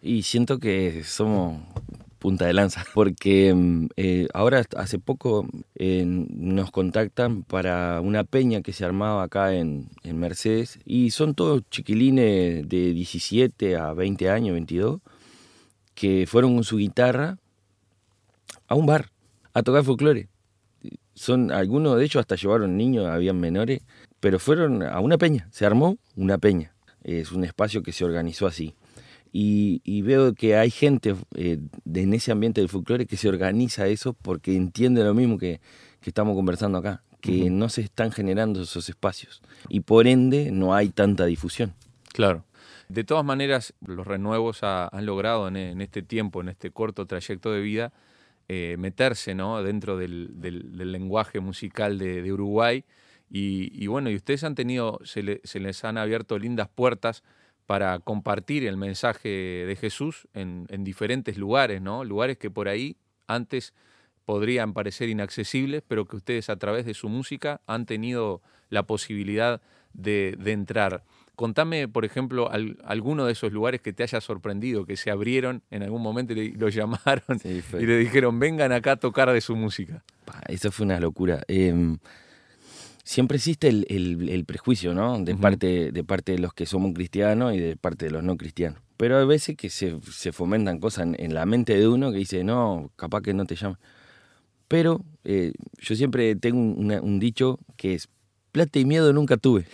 Y 0.00 0.22
siento 0.22 0.60
que 0.60 1.02
somos 1.02 1.62
punta 2.18 2.46
de 2.46 2.52
lanza, 2.52 2.84
porque 2.94 3.54
mm, 3.54 3.86
eh, 3.96 4.28
ahora 4.34 4.64
hace 4.76 4.98
poco 4.98 5.46
eh, 5.74 6.04
nos 6.06 6.70
contactan 6.70 7.42
para 7.42 8.00
una 8.00 8.24
peña 8.24 8.62
que 8.62 8.72
se 8.72 8.84
armaba 8.84 9.22
acá 9.22 9.54
en, 9.54 9.88
Mercedes 10.04 10.78
y 10.84 11.10
son 11.10 11.34
todos 11.34 11.62
chiquilines 11.70 12.68
de 12.68 12.92
17 12.92 13.76
a 13.76 13.92
20 13.92 14.30
años, 14.30 14.54
22, 14.54 15.00
que 15.94 16.26
fueron 16.26 16.54
con 16.54 16.64
su 16.64 16.78
guitarra 16.78 17.38
a 18.66 18.74
un 18.74 18.86
bar 18.86 19.10
a 19.52 19.62
tocar 19.62 19.84
folclore. 19.84 20.28
Son 21.14 21.52
algunos 21.52 21.98
de 21.98 22.04
ellos 22.04 22.20
hasta 22.20 22.36
llevaron 22.36 22.76
niños, 22.76 23.06
habían 23.06 23.38
menores, 23.38 23.82
pero 24.18 24.38
fueron 24.38 24.82
a 24.82 24.98
una 25.00 25.18
peña, 25.18 25.48
se 25.50 25.66
armó 25.66 25.98
una 26.16 26.38
peña. 26.38 26.74
Es 27.02 27.32
un 27.32 27.44
espacio 27.44 27.82
que 27.82 27.92
se 27.92 28.04
organizó 28.04 28.46
así. 28.46 28.74
Y, 29.32 30.02
veo 30.02 30.34
que 30.34 30.56
hay 30.56 30.70
gente 30.70 31.14
eh, 31.34 31.58
en 31.92 32.14
ese 32.14 32.32
ambiente 32.32 32.60
del 32.60 32.70
folclore 32.70 33.06
que 33.06 33.16
se 33.16 33.28
organiza 33.28 33.86
eso 33.86 34.14
porque 34.14 34.56
entiende 34.56 35.04
lo 35.04 35.14
mismo 35.14 35.38
que, 35.38 35.60
estamos 36.02 36.34
conversando 36.34 36.78
acá, 36.78 37.02
que 37.20 37.50
no 37.50 37.68
se 37.68 37.82
están 37.82 38.12
generando 38.12 38.62
esos 38.62 38.88
espacios 38.88 39.42
y 39.68 39.80
por 39.80 40.06
ende 40.06 40.50
no 40.50 40.74
hay 40.74 40.88
tanta 40.88 41.26
difusión. 41.26 41.74
Claro. 42.14 42.44
De 42.88 43.04
todas 43.04 43.26
maneras, 43.26 43.74
los 43.86 44.06
renuevos 44.06 44.62
han 44.62 45.04
logrado 45.04 45.46
en, 45.48 45.82
este 45.82 46.00
tiempo, 46.00 46.40
en 46.40 46.48
este 46.48 46.70
corto 46.70 47.04
trayecto 47.04 47.52
de 47.52 47.60
vida, 47.60 47.92
eh, 48.48 48.76
meterse 48.78 49.34
¿no? 49.34 49.62
dentro 49.62 49.98
del, 49.98 50.40
lenguaje 50.40 51.40
musical 51.40 51.98
de, 51.98 52.32
Uruguay. 52.32 52.86
Y, 53.30 53.86
bueno, 53.88 54.08
y 54.08 54.16
ustedes 54.16 54.42
han 54.44 54.54
tenido, 54.54 55.00
se, 55.04 55.42
se 55.44 55.60
les 55.60 55.84
han 55.84 55.98
abierto 55.98 56.38
lindas 56.38 56.68
puertas 56.74 57.22
para 57.68 57.98
compartir 57.98 58.64
el 58.64 58.78
mensaje 58.78 59.28
de 59.28 59.76
Jesús 59.76 60.26
en, 60.32 60.66
diferentes 60.84 61.36
lugares, 61.36 61.82
¿no? 61.82 62.02
Lugares 62.02 62.38
que 62.38 62.50
por 62.50 62.66
ahí 62.66 62.96
antes 63.26 63.74
podrían 64.24 64.72
parecer 64.72 65.10
inaccesibles, 65.10 65.82
pero 65.86 66.06
que 66.06 66.16
ustedes 66.16 66.48
a 66.48 66.56
través 66.56 66.86
de 66.86 66.94
su 66.94 67.10
música 67.10 67.60
han 67.66 67.84
tenido 67.84 68.40
la 68.70 68.84
posibilidad 68.84 69.60
de, 69.92 70.38
entrar. 70.46 71.04
Contame, 71.36 71.88
por 71.88 72.06
ejemplo, 72.06 72.50
alguno 72.84 73.26
de 73.26 73.32
esos 73.32 73.52
lugares 73.52 73.82
que 73.82 73.92
te 73.92 74.02
haya 74.02 74.22
sorprendido, 74.22 74.86
que 74.86 74.96
se 74.96 75.10
abrieron 75.10 75.62
en 75.70 75.82
algún 75.82 76.00
momento 76.00 76.32
y 76.32 76.52
lo 76.52 76.70
llamaron 76.70 77.38
y 77.44 77.84
le 77.84 77.98
dijeron, 77.98 78.38
vengan 78.38 78.72
acá 78.72 78.92
a 78.92 78.96
tocar 78.96 79.30
de 79.30 79.42
su 79.42 79.54
música. 79.54 80.02
Eso 80.46 80.72
fue 80.72 80.86
una 80.86 81.00
locura. 81.00 81.42
Em, 81.48 81.98
siempre 83.08 83.36
existe 83.36 83.68
el, 83.68 84.44
prejuicio, 84.46 84.92
¿no? 84.92 85.18
De, 85.18 85.34
parte, 85.34 85.92
de 85.92 86.04
parte 86.04 86.32
de 86.32 86.40
los 86.40 86.52
que 86.52 86.66
somos 86.66 86.92
cristianos 86.92 87.54
y 87.54 87.58
de 87.58 87.74
parte 87.74 88.04
de 88.04 88.10
los 88.10 88.22
no 88.22 88.36
cristianos. 88.36 88.82
Pero 88.98 89.18
hay 89.18 89.26
veces 89.26 89.56
que 89.56 89.70
se, 89.70 89.98
fomentan 90.30 90.78
cosas 90.78 91.08
en, 91.16 91.32
la 91.32 91.46
mente 91.46 91.74
de 91.74 91.88
uno 91.88 92.12
que 92.12 92.18
dice, 92.18 92.44
no, 92.44 92.90
capaz 92.96 93.22
que 93.22 93.32
no 93.32 93.46
te 93.46 93.56
llama. 93.56 93.80
Pero 94.68 95.06
eh, 95.24 95.54
yo 95.78 95.96
siempre 95.96 96.36
tengo 96.36 96.58
un, 96.58 97.18
dicho 97.18 97.58
que 97.78 97.94
es, 97.94 98.10
plata 98.52 98.78
y 98.78 98.84
miedo 98.84 99.10
nunca 99.14 99.38
tuve. 99.38 99.64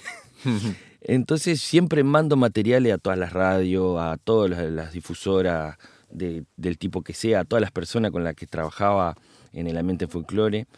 Entonces 1.00 1.60
siempre 1.60 2.04
mando 2.04 2.36
materiales 2.36 2.92
a 2.92 2.98
todas 2.98 3.18
las 3.18 3.32
radios, 3.32 4.00
a 4.00 4.16
todas 4.16 4.70
las, 4.70 4.92
difusoras 4.92 5.76
del 6.08 6.78
tipo 6.78 7.02
que 7.02 7.14
sea, 7.14 7.40
a 7.40 7.44
todas 7.44 7.62
las 7.62 7.72
personas 7.72 8.12
con 8.12 8.22
las 8.22 8.36
que 8.36 8.46
trabajaba 8.46 9.16
en 9.52 9.66
el 9.66 9.76
ambiente 9.76 10.06
folclore. 10.06 10.68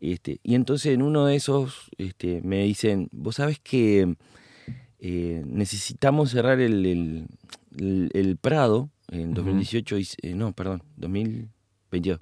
Este, 0.00 0.40
y 0.42 0.54
entonces 0.54 0.92
en 0.94 1.02
uno 1.02 1.26
de 1.26 1.36
esos 1.36 1.90
este, 1.98 2.42
me 2.42 2.64
dicen, 2.64 3.08
vos 3.12 3.36
sabés 3.36 3.58
que 3.60 4.16
eh, 4.98 5.42
necesitamos 5.46 6.30
cerrar 6.30 6.60
el, 6.60 7.26
el, 7.76 8.36
Prado 8.36 8.90
en 9.08 9.34
2018, 9.34 9.96
eh, 9.96 10.34
no, 10.34 10.52
perdón, 10.52 10.82
2022. 10.96 12.20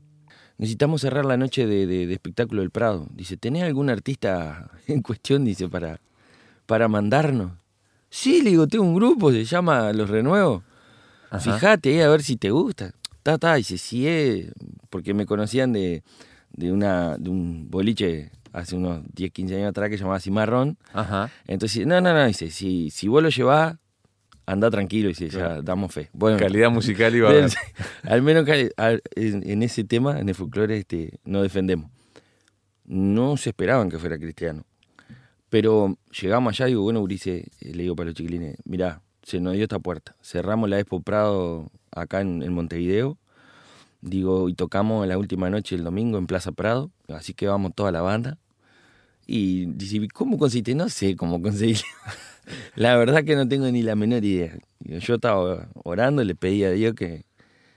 Necesitamos 0.57 1.01
cerrar 1.01 1.25
la 1.25 1.37
noche 1.37 1.67
de, 1.67 2.13
espectáculo 2.13 2.63
del 2.63 2.71
Prado. 2.71 3.09
Dice, 3.13 3.37
¿tenés 3.37 3.65
algún 3.65 3.91
artista 3.91 4.71
en 4.87 5.03
cuestión? 5.03 5.45
Dice, 5.45 5.69
para, 5.69 6.01
para 6.67 6.89
mandarnos. 6.89 7.53
Sí, 8.09 8.43
le 8.43 8.51
digo, 8.51 8.69
tengo 8.69 8.85
un 8.85 8.95
grupo, 8.95 9.33
se 9.33 9.45
llama 9.45 9.93
Los 9.93 10.09
Renuevos. 10.09 10.63
Fíjate 11.41 12.01
a 12.05 12.09
ver 12.09 12.23
si 12.23 12.37
te 12.37 12.51
gusta. 12.51 12.93
Ta, 13.25 13.39
ta, 13.39 13.57
dice, 13.57 13.79
sí 13.79 14.07
es, 14.07 14.53
porque 14.91 15.15
me 15.15 15.27
conocían 15.27 15.73
de, 15.73 16.05
de, 16.57 16.73
una, 16.73 17.17
de 17.19 17.31
un 17.31 17.71
boliche 17.71 18.31
hace 18.53 18.77
unos 18.77 19.03
10, 19.15 19.33
15 19.33 19.57
años 19.57 19.69
atrás 19.71 19.91
que 19.91 19.97
se 19.97 20.03
llamaba 20.03 20.21
Cimarrón. 20.21 20.79
Ajá. 20.93 21.31
Entonces, 21.47 21.87
no, 21.87 22.01
no, 22.01 22.15
no, 22.15 22.27
dice, 22.27 22.51
si, 22.51 22.91
si 22.91 23.09
vos 23.09 23.23
lo 23.23 23.29
llevás, 23.29 23.77
anda 24.47 24.71
tranquilo, 24.71 25.09
dice, 25.09 25.29
ya 25.29 25.63
damos 25.63 25.93
fe. 25.93 26.11
Bueno, 26.13 26.39
Calidad 26.39 26.71
musical 26.71 27.15
iba 27.15 27.31
a 27.31 27.49
Al 28.03 28.23
menos 28.23 28.47
en 28.47 29.63
ese 29.63 29.85
tema, 29.85 30.21
en 30.21 30.29
el 30.29 30.35
folclore, 30.35 30.79
este, 30.79 31.19
nos 31.25 31.43
defendemos. 31.43 31.91
No 32.85 33.37
se 33.37 33.51
esperaban 33.51 33.91
que 33.91 33.99
fuera 33.99 34.19
cristiano. 34.19 34.65
Pero 35.49 35.97
llegamos 36.21 36.53
allá 36.53 36.67
y 36.67 36.73
digo, 36.73 36.83
bueno, 36.83 37.01
Urice, 37.01 37.47
eh, 37.61 37.75
le 37.75 37.85
digo 37.85 37.95
para 37.95 38.07
los 38.07 38.17
chiquilines, 38.17 38.57
mirá, 38.65 39.03
se 39.23 39.41
nos 39.41 39.55
dio 39.55 39.63
esta 39.63 39.79
puerta. 39.79 40.17
Cerramos 40.21 40.69
la 40.69 40.81
Expo 40.81 41.01
Prado 41.01 41.71
acá 41.93 42.21
en, 42.21 42.53
Montevideo. 42.53 43.19
Digo, 44.05 44.51
y 44.51 44.55
tocamos 44.55 45.07
la 45.09 45.17
última 45.17 45.49
noche 45.49 45.77
el 45.77 45.83
domingo 45.83 46.19
en 46.19 46.27
Plaza 46.27 46.53
Prado. 46.53 46.91
Así 47.09 47.33
que 47.33 47.47
vamos 47.47 47.73
toda 47.75 47.91
la 47.91 48.03
banda. 48.03 48.37
Y 49.27 49.65
dice, 49.65 50.07
¿cómo 50.13 50.37
conseguiste? 50.37 50.75
No 50.75 50.91
sé 50.91 51.17
cómo 51.17 51.41
conseguí. 51.41 51.79
la 52.77 52.97
verdad 52.99 53.25
que 53.25 53.35
no 53.35 53.49
tengo 53.49 53.67
ni 53.71 53.83
la 53.83 53.97
menor 53.97 54.23
idea. 54.23 54.59
Yo 54.81 55.15
estaba 55.15 55.71
orando, 55.85 56.23
le 56.23 56.35
pedí 56.35 56.65
a 56.65 56.71
Dios 56.71 56.95
que, 56.95 57.25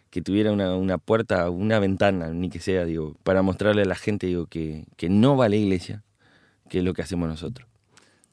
que 0.09 0.21
tuviera 0.21 0.51
una, 0.51 0.75
una, 0.75 0.97
puerta, 0.97 1.49
una 1.49 1.79
ventana, 1.79 2.33
ni 2.33 2.49
que 2.49 2.59
sea, 2.59 2.83
digo, 2.83 3.15
para 3.23 3.41
mostrarle 3.41 3.83
a 3.83 3.85
la 3.85 3.95
gente, 3.95 4.27
digo, 4.27 4.47
que, 4.47 4.85
que 4.97 5.07
no 5.07 5.37
va 5.37 5.47
la 5.47 5.55
iglesia, 5.55 6.03
que 6.67 6.79
es 6.79 6.83
lo 6.83 6.93
que 6.93 7.03
hacemos 7.03 7.29
nosotros. 7.29 7.69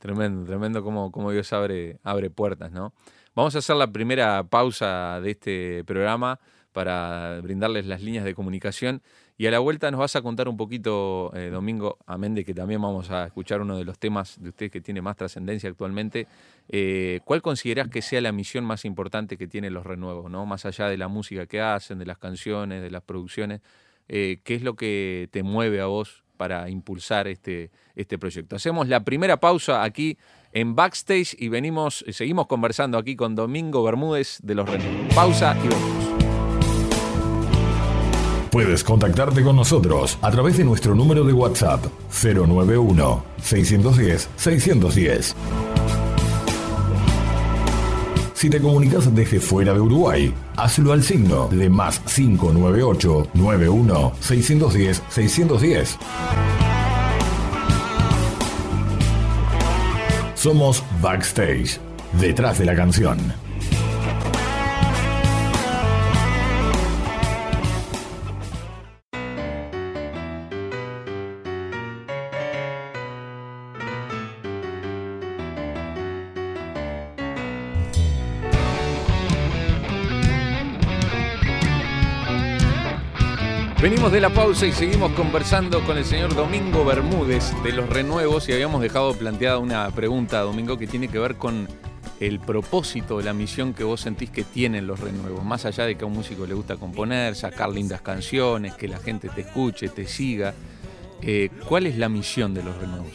Tremendo, 0.00 0.44
tremendo 0.44 0.82
como, 0.82 1.12
como 1.12 1.30
Dios 1.30 1.52
abre, 1.52 2.00
abre 2.02 2.28
puertas, 2.28 2.72
¿no? 2.72 2.92
Vamos 3.36 3.54
a 3.54 3.58
hacer 3.58 3.76
la 3.76 3.86
primera 3.92 4.42
pausa 4.42 5.20
de 5.20 5.30
este 5.30 5.84
programa 5.84 6.40
para 6.74 7.40
brindarles 7.40 7.86
las 7.86 8.02
líneas 8.02 8.24
de 8.24 8.34
comunicación 8.34 9.00
y 9.38 9.46
a 9.46 9.50
la 9.50 9.60
vuelta 9.60 9.90
nos 9.90 10.00
vas 10.00 10.16
a 10.16 10.22
contar 10.22 10.48
un 10.48 10.56
poquito, 10.56 11.32
eh, 11.34 11.48
Domingo, 11.48 11.98
amén 12.04 12.34
de 12.34 12.44
que 12.44 12.52
también 12.52 12.82
vamos 12.82 13.10
a 13.10 13.26
escuchar 13.26 13.60
uno 13.62 13.78
de 13.78 13.84
los 13.84 13.98
temas 13.98 14.40
de 14.42 14.48
ustedes 14.48 14.72
que 14.72 14.80
tiene 14.80 15.00
más 15.00 15.16
trascendencia 15.16 15.70
actualmente. 15.70 16.26
Eh, 16.68 17.20
¿Cuál 17.24 17.42
considerás 17.42 17.88
que 17.88 18.02
sea 18.02 18.20
la 18.20 18.32
misión 18.32 18.64
más 18.64 18.84
importante 18.84 19.38
que 19.38 19.46
tienen 19.46 19.72
los 19.72 19.86
renuevos, 19.86 20.30
¿no? 20.30 20.46
más 20.46 20.66
allá 20.66 20.88
de 20.88 20.98
la 20.98 21.08
música 21.08 21.46
que 21.46 21.60
hacen, 21.60 21.98
de 21.98 22.06
las 22.06 22.18
canciones, 22.18 22.82
de 22.82 22.90
las 22.90 23.02
producciones? 23.02 23.60
Eh, 24.08 24.40
¿Qué 24.42 24.56
es 24.56 24.62
lo 24.62 24.74
que 24.74 25.28
te 25.30 25.42
mueve 25.42 25.80
a 25.80 25.86
vos 25.86 26.24
para 26.36 26.68
impulsar 26.68 27.28
este, 27.28 27.70
este 27.94 28.18
proyecto. 28.18 28.56
Hacemos 28.56 28.88
la 28.88 29.04
primera 29.04 29.38
pausa 29.38 29.84
aquí 29.84 30.18
en 30.52 30.74
Backstage 30.74 31.36
y 31.38 31.48
venimos, 31.48 32.04
seguimos 32.08 32.48
conversando 32.48 32.98
aquí 32.98 33.14
con 33.14 33.34
Domingo 33.34 33.84
Bermúdez 33.84 34.38
de 34.42 34.54
Los 34.56 34.68
Renos. 34.68 35.14
Pausa 35.14 35.56
y 35.62 35.68
venimos. 35.68 36.13
Puedes 38.54 38.84
contactarte 38.84 39.42
con 39.42 39.56
nosotros 39.56 40.16
a 40.22 40.30
través 40.30 40.58
de 40.58 40.62
nuestro 40.62 40.94
número 40.94 41.24
de 41.24 41.32
WhatsApp 41.32 41.86
091 42.22 43.24
610 43.42 44.28
610. 44.36 45.34
Si 48.32 48.48
te 48.48 48.60
comunicas 48.60 49.12
desde 49.12 49.40
fuera 49.40 49.74
de 49.74 49.80
Uruguay, 49.80 50.32
hazlo 50.54 50.92
al 50.92 51.02
signo 51.02 51.48
de 51.48 51.68
más 51.68 51.98
598 51.98 53.30
91 53.34 54.12
610 54.20 55.02
610. 55.08 55.98
Somos 60.36 60.84
Backstage, 61.02 61.80
detrás 62.20 62.60
de 62.60 62.66
la 62.66 62.76
canción. 62.76 63.18
De 84.14 84.20
la 84.20 84.30
pausa 84.30 84.64
y 84.64 84.70
seguimos 84.70 85.10
conversando 85.14 85.84
con 85.84 85.98
el 85.98 86.04
señor 86.04 86.36
Domingo 86.36 86.84
Bermúdez 86.84 87.52
de 87.64 87.72
Los 87.72 87.88
Renuevos 87.88 88.48
y 88.48 88.52
habíamos 88.52 88.80
dejado 88.80 89.12
planteada 89.14 89.58
una 89.58 89.90
pregunta, 89.90 90.40
Domingo, 90.42 90.78
que 90.78 90.86
tiene 90.86 91.08
que 91.08 91.18
ver 91.18 91.34
con 91.34 91.66
el 92.20 92.38
propósito, 92.38 93.20
la 93.20 93.32
misión 93.32 93.74
que 93.74 93.82
vos 93.82 94.02
sentís 94.02 94.30
que 94.30 94.44
tienen 94.44 94.86
los 94.86 95.00
renuevos, 95.00 95.44
más 95.44 95.64
allá 95.64 95.84
de 95.84 95.96
que 95.96 96.04
a 96.04 96.06
un 96.06 96.12
músico 96.12 96.46
le 96.46 96.54
gusta 96.54 96.76
componer, 96.76 97.34
sacar 97.34 97.70
lindas 97.70 98.02
canciones, 98.02 98.74
que 98.74 98.86
la 98.86 98.98
gente 98.98 99.30
te 99.30 99.40
escuche, 99.40 99.88
te 99.88 100.06
siga. 100.06 100.54
Eh, 101.20 101.50
¿Cuál 101.68 101.88
es 101.88 101.98
la 101.98 102.08
misión 102.08 102.54
de 102.54 102.62
los 102.62 102.76
renuevos? 102.76 103.10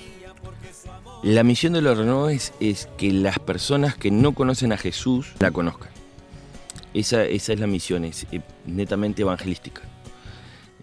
La 1.24 1.46
misión 1.46 1.72
de 1.72 1.82
los 1.82 1.98
renuevos 1.98 2.52
es, 2.60 2.90
que 2.98 3.14
las 3.14 3.40
personas 3.40 3.96
que 3.96 4.12
no 4.12 4.34
conocen 4.34 4.74
a 4.74 4.78
Jesús 4.78 5.32
la 5.40 5.52
conozcan. 5.52 5.92
Esa, 6.94 7.24
es 7.24 7.48
la 7.58 7.68
misión, 7.68 8.04
es 8.04 8.28
eh, 8.34 8.42
netamente 8.66 9.22
evangelística. 9.22 9.82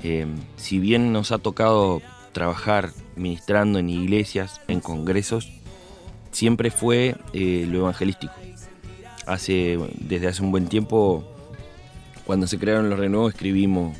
Eh, 0.08 0.24
si 0.54 0.78
bien 0.78 1.12
nos 1.12 1.32
ha 1.32 1.38
tocado 1.38 2.00
trabajar 2.30 2.92
ministrando 3.16 3.80
en 3.80 3.90
iglesias, 3.90 4.60
en 4.68 4.78
congresos, 4.78 5.50
siempre 6.30 6.70
fue 6.70 7.16
eh, 7.32 7.66
lo 7.68 7.78
evangelístico. 7.78 8.32
Hace, 9.26 9.76
desde 9.98 10.28
hace 10.28 10.44
un 10.44 10.52
buen 10.52 10.68
tiempo, 10.68 11.24
cuando 12.24 12.46
se 12.46 12.56
crearon 12.56 12.88
los 12.88 13.00
renuevos, 13.00 13.34
escribimos 13.34 13.96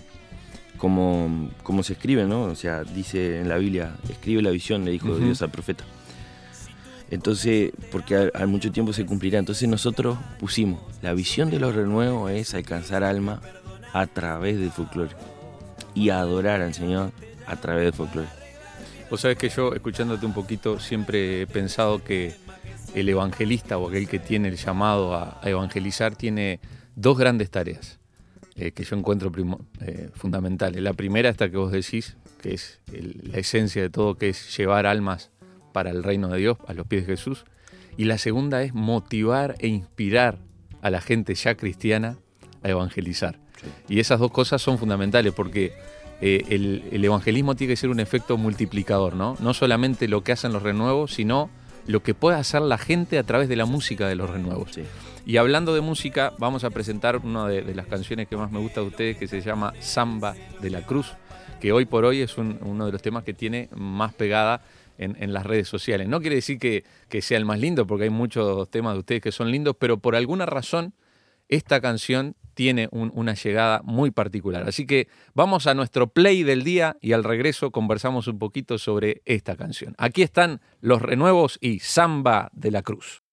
como, 0.76 1.50
como 1.64 1.82
se 1.82 1.94
escribe, 1.94 2.24
¿no? 2.24 2.42
O 2.42 2.54
sea, 2.54 2.84
dice 2.84 3.40
en 3.40 3.48
la 3.48 3.56
Biblia, 3.56 3.96
escribe 4.08 4.42
la 4.42 4.50
visión, 4.50 4.84
le 4.84 4.92
dijo 4.92 5.16
Dios 5.16 5.42
al 5.42 5.50
profeta. 5.50 5.82
Entonces, 7.10 7.72
porque 7.90 8.30
al, 8.32 8.46
mucho 8.46 8.70
tiempo 8.70 8.92
se 8.92 9.04
cumplirá. 9.04 9.40
Entonces 9.40 9.68
nosotros 9.68 10.18
pusimos, 10.38 10.80
la 11.02 11.14
visión 11.14 11.50
de 11.50 11.58
los 11.58 11.74
renuevos 11.74 12.30
es 12.30 12.54
alcanzar 12.54 13.02
alma 13.02 13.42
a 13.92 14.06
través 14.06 14.60
del 14.60 14.70
folclore 14.70 15.16
y 15.96 16.10
adorar 16.10 16.60
al 16.60 16.74
Señor 16.74 17.10
a 17.46 17.56
través 17.56 17.84
del 17.84 17.92
folclore. 17.92 18.28
Vos 19.10 19.20
sabés 19.20 19.38
que 19.38 19.48
yo, 19.48 19.72
escuchándote 19.74 20.26
un 20.26 20.34
poquito, 20.34 20.78
siempre 20.78 21.42
he 21.42 21.46
pensado 21.46 22.04
que 22.04 22.34
el 22.94 23.08
evangelista 23.08 23.78
o 23.78 23.88
aquel 23.88 24.08
que 24.08 24.18
tiene 24.18 24.48
el 24.48 24.56
llamado 24.56 25.14
a, 25.14 25.40
evangelizar 25.44 26.14
tiene 26.14 26.60
dos 26.94 27.16
grandes 27.16 27.50
tareas 27.50 27.98
eh, 28.56 28.72
que 28.72 28.84
yo 28.84 28.96
encuentro 28.96 29.32
eh, 29.80 30.10
fundamentales. 30.14 30.82
La 30.82 30.92
primera, 30.92 31.28
esta 31.28 31.50
que 31.50 31.56
vos 31.56 31.72
decís, 31.72 32.16
que 32.42 32.54
es 32.54 32.80
la 32.90 33.38
esencia 33.38 33.82
de 33.82 33.90
todo, 33.90 34.16
que 34.16 34.28
es 34.28 34.56
llevar 34.56 34.86
almas 34.86 35.30
para 35.72 35.90
el 35.90 36.02
reino 36.02 36.28
de 36.28 36.38
Dios, 36.38 36.58
a 36.66 36.74
los 36.74 36.86
pies 36.86 37.06
de 37.06 37.16
Jesús. 37.16 37.44
Y 37.96 38.04
la 38.04 38.18
segunda 38.18 38.62
es 38.62 38.74
motivar 38.74 39.54
e 39.58 39.68
inspirar 39.68 40.38
a 40.82 40.90
la 40.90 41.00
gente 41.00 41.34
ya 41.34 41.54
cristiana 41.54 42.18
a 42.62 42.68
evangelizar. 42.68 43.38
Y 43.88 44.00
esas 44.00 44.20
dos 44.20 44.30
cosas 44.30 44.62
son 44.62 44.78
fundamentales 44.78 45.32
porque 45.32 45.72
eh, 46.20 46.44
el, 46.48 47.04
evangelismo 47.04 47.54
tiene 47.54 47.72
que 47.72 47.76
ser 47.76 47.90
un 47.90 48.00
efecto 48.00 48.36
multiplicador, 48.36 49.14
¿no? 49.14 49.36
No 49.40 49.54
solamente 49.54 50.08
lo 50.08 50.22
que 50.22 50.32
hacen 50.32 50.52
los 50.52 50.62
renuevos, 50.62 51.12
sino 51.12 51.50
lo 51.86 52.02
que 52.02 52.14
puede 52.14 52.38
hacer 52.38 52.62
la 52.62 52.78
gente 52.78 53.18
a 53.18 53.22
través 53.22 53.48
de 53.48 53.56
la 53.56 53.66
música 53.66 54.08
de 54.08 54.16
los 54.16 54.30
renuevos. 54.30 54.78
Y 55.24 55.36
hablando 55.36 55.74
de 55.74 55.80
música, 55.80 56.32
vamos 56.38 56.64
a 56.64 56.70
presentar 56.70 57.18
una 57.18 57.46
de, 57.48 57.74
las 57.74 57.86
canciones 57.86 58.28
que 58.28 58.36
más 58.36 58.50
me 58.50 58.58
gusta 58.58 58.80
de 58.80 58.86
ustedes, 58.86 59.16
que 59.16 59.28
se 59.28 59.40
llama 59.40 59.72
Samba 59.80 60.34
de 60.60 60.70
la 60.70 60.82
Cruz, 60.82 61.12
que 61.60 61.72
hoy 61.72 61.84
por 61.84 62.04
hoy 62.04 62.22
es 62.22 62.38
uno 62.38 62.86
de 62.86 62.92
los 62.92 63.02
temas 63.02 63.24
que 63.24 63.34
tiene 63.34 63.68
más 63.74 64.14
pegada 64.14 64.62
en, 64.98 65.32
las 65.32 65.44
redes 65.44 65.68
sociales. 65.68 66.08
No 66.08 66.20
quiere 66.20 66.36
decir 66.36 66.58
que, 66.58 66.84
que 67.08 67.22
sea 67.22 67.38
el 67.38 67.44
más 67.44 67.60
lindo, 67.60 67.86
porque 67.86 68.04
hay 68.04 68.10
muchos 68.10 68.68
temas 68.70 68.94
de 68.94 69.00
ustedes 69.00 69.20
que 69.20 69.32
son 69.32 69.50
lindos, 69.50 69.76
pero 69.78 69.98
por 69.98 70.16
alguna 70.16 70.46
razón 70.46 70.94
esta 71.48 71.80
canción 71.80 72.34
tiene 72.56 72.88
una 72.90 73.34
llegada 73.34 73.82
muy 73.84 74.10
particular. 74.10 74.66
Así 74.66 74.86
que 74.86 75.08
vamos 75.34 75.66
a 75.66 75.74
nuestro 75.74 76.06
play 76.06 76.42
del 76.42 76.64
día 76.64 76.96
y 77.02 77.12
al 77.12 77.22
regreso 77.22 77.70
conversamos 77.70 78.28
un 78.28 78.38
poquito 78.38 78.78
sobre 78.78 79.20
esta 79.26 79.56
canción. 79.56 79.94
Aquí 79.98 80.22
están 80.22 80.62
los 80.80 81.02
renuevos 81.02 81.58
y 81.60 81.80
Samba 81.80 82.48
de 82.54 82.70
la 82.70 82.80
Cruz. 82.80 83.25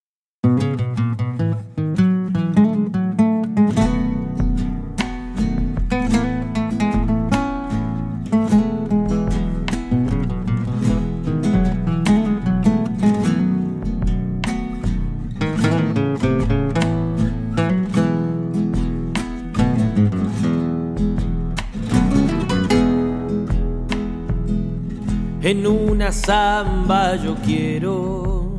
En 25.54 25.68
una 25.68 26.12
samba 26.12 27.16
yo 27.16 27.36
quiero 27.46 28.58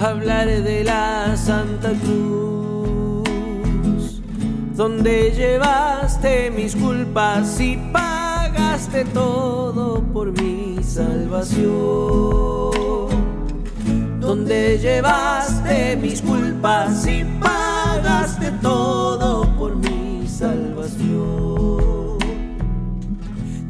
hablar 0.00 0.48
de 0.48 0.82
la 0.82 1.36
Santa 1.36 1.92
Cruz, 2.02 3.22
donde 4.74 5.30
llevaste 5.30 6.50
mis 6.50 6.74
culpas 6.74 7.60
y 7.60 7.76
pagaste 7.92 9.04
todo 9.04 10.02
por 10.12 10.32
mi 10.42 10.82
salvación, 10.82 11.70
donde 14.18 14.78
llevaste 14.78 15.96
mis 16.02 16.20
culpas 16.20 17.06
y 17.06 17.22
pagaste 17.40 18.50
todo 18.60 18.97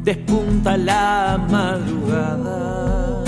Despunta 0.09 0.75
la 0.75 1.39
madrugada 1.51 3.23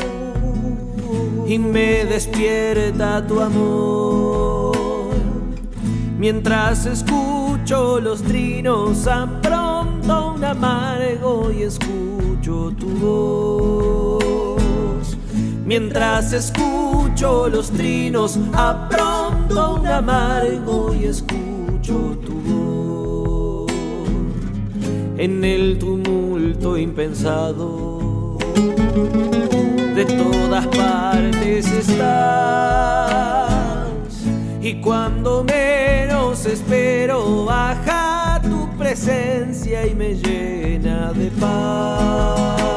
y 1.46 1.60
me 1.60 2.06
despierta 2.06 3.24
tu 3.28 3.40
amor. 3.40 4.76
Mientras 6.18 6.88
escucho 6.88 8.00
los 8.00 8.24
trinos, 8.24 9.08
pronto 9.44 10.34
un 10.34 10.44
amargo 10.44 11.52
y 11.52 11.62
escucho 11.62 12.74
tu 12.80 12.88
voz. 14.18 15.16
Mientras 15.64 16.34
escucho 16.34 17.48
los 17.48 17.70
trinos, 17.70 18.40
pronto 18.90 19.76
un 19.76 19.86
amargo 19.86 20.96
y 20.96 21.06
escucho 21.06 22.18
tu 22.26 22.31
voz. 22.31 22.31
En 25.22 25.46
el 25.46 25.78
tumulto 25.78 26.76
impensado 26.76 28.40
de 29.94 30.04
todas 30.04 30.66
partes 30.66 31.72
estás. 31.72 32.72
Y 34.64 34.82
cuando 34.82 35.44
menos 35.44 36.44
espero, 36.48 37.46
baja 37.46 38.42
tu 38.42 38.68
presencia 38.80 39.86
y 39.86 39.94
me 39.94 40.16
llena 40.16 41.14
de 41.14 41.30
paz. 41.40 42.72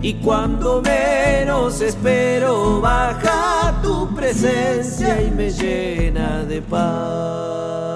Y 0.00 0.14
cuando 0.14 0.80
menos 0.80 1.82
espero, 1.82 2.80
baja 2.80 3.78
tu 3.82 4.14
presencia 4.14 5.20
y 5.20 5.30
me 5.30 5.50
llena 5.50 6.42
de 6.44 6.62
paz. 6.62 7.91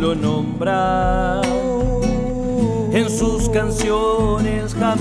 Lo 0.00 0.14
nombran 0.14 1.42
en 2.92 3.10
sus 3.10 3.50
canciones 3.50 4.74
jamás. 4.74 5.00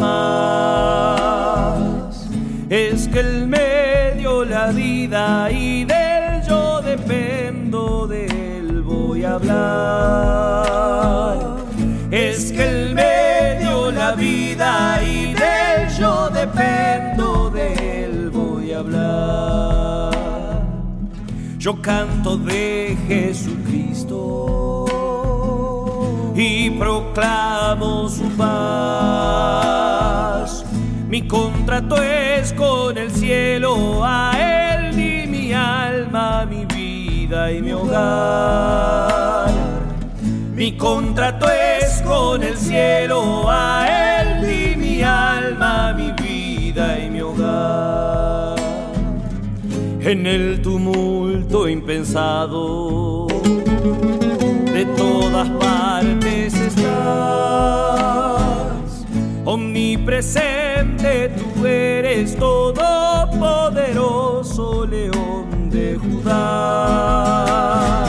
Es 2.70 3.08
que 3.08 3.22
él 3.22 3.48
me 3.48 4.16
dio 4.18 4.44
la 4.44 4.72
vida 4.72 5.50
y 5.52 5.86
del 5.86 6.44
yo 6.48 6.82
dependo, 6.82 8.08
de 8.08 8.58
él 8.58 8.82
voy 8.82 9.24
a 9.24 9.36
hablar. 9.36 10.58
Es 12.12 12.52
que 12.52 12.68
él 12.68 12.94
me 12.94 13.60
dio 13.60 13.92
la 13.92 14.12
vida 14.12 15.02
y 15.02 15.34
del 15.34 15.90
yo 15.98 16.30
dependo, 16.30 17.50
de 17.50 18.04
él 18.04 18.30
voy 18.32 18.74
a 18.74 18.80
hablar. 18.80 20.12
Yo 21.58 21.82
canto 21.82 22.38
de 22.38 22.98
Jesucristo 23.08 24.59
y 26.40 26.70
proclamo 26.70 28.08
su 28.08 28.24
paz. 28.38 28.64
Mi 31.10 31.28
contrato 31.28 32.02
es 32.02 32.54
con 32.54 32.98
el 32.98 33.12
cielo, 33.12 34.00
a 34.04 34.32
él 34.38 34.96
di 34.96 35.28
mi 35.28 35.52
alma, 35.54 36.46
mi 36.46 36.66
vida 36.66 37.52
y 37.52 37.62
mi 37.62 37.74
hogar. 37.74 39.52
Mi 40.56 40.78
contrato 40.78 41.48
es 41.50 42.02
con 42.04 42.42
el 42.42 42.58
cielo, 42.58 43.44
a 43.50 44.22
él 44.22 44.48
di 44.48 44.78
mi 44.78 45.04
alma, 45.04 45.94
mi 45.94 46.14
vida 46.14 46.98
y 47.00 47.10
mi 47.10 47.20
hogar 47.22 48.56
en 50.02 50.26
el 50.26 50.62
tumulto 50.62 51.68
impensado. 51.68 53.28
De 54.80 54.86
todas 54.96 55.50
partes 55.60 56.54
estás, 56.54 56.80
omnipresente 59.44 61.36
tú 61.38 61.66
eres 61.66 62.38
todopoderoso 62.38 64.86
león 64.86 65.70
de 65.70 65.98
Judá. 65.98 68.06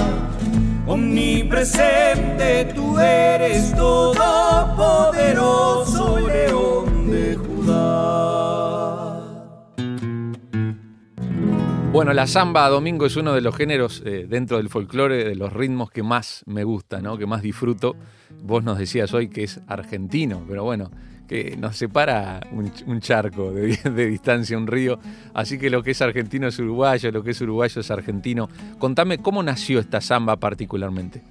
Omnipresente 0.86 2.66
tú 2.66 3.00
eres 3.00 3.74
todopoderoso 3.74 5.39
Bueno, 12.00 12.14
la 12.14 12.26
samba, 12.26 12.66
Domingo, 12.70 13.04
es 13.04 13.16
uno 13.16 13.34
de 13.34 13.42
los 13.42 13.54
géneros 13.54 14.02
eh, 14.06 14.24
dentro 14.26 14.56
del 14.56 14.70
folclore, 14.70 15.22
de 15.22 15.34
los 15.34 15.52
ritmos 15.52 15.90
que 15.90 16.02
más 16.02 16.42
me 16.46 16.64
gusta, 16.64 17.02
¿no? 17.02 17.18
que 17.18 17.26
más 17.26 17.42
disfruto. 17.42 17.94
Vos 18.42 18.64
nos 18.64 18.78
decías 18.78 19.12
hoy 19.12 19.28
que 19.28 19.44
es 19.44 19.60
argentino, 19.66 20.42
pero 20.48 20.64
bueno, 20.64 20.90
que 21.28 21.58
nos 21.58 21.76
separa 21.76 22.40
un, 22.52 23.00
charco 23.00 23.52
de, 23.52 24.06
distancia, 24.06 24.56
un 24.56 24.66
río. 24.66 24.98
Así 25.34 25.58
que 25.58 25.68
lo 25.68 25.82
que 25.82 25.90
es 25.90 26.00
argentino 26.00 26.48
es 26.48 26.58
uruguayo, 26.58 27.12
lo 27.12 27.22
que 27.22 27.32
es 27.32 27.40
uruguayo 27.42 27.82
es 27.82 27.90
argentino. 27.90 28.48
Contame 28.78 29.18
cómo 29.18 29.42
nació 29.42 29.78
esta 29.78 30.00
samba 30.00 30.36
particularmente. 30.36 31.22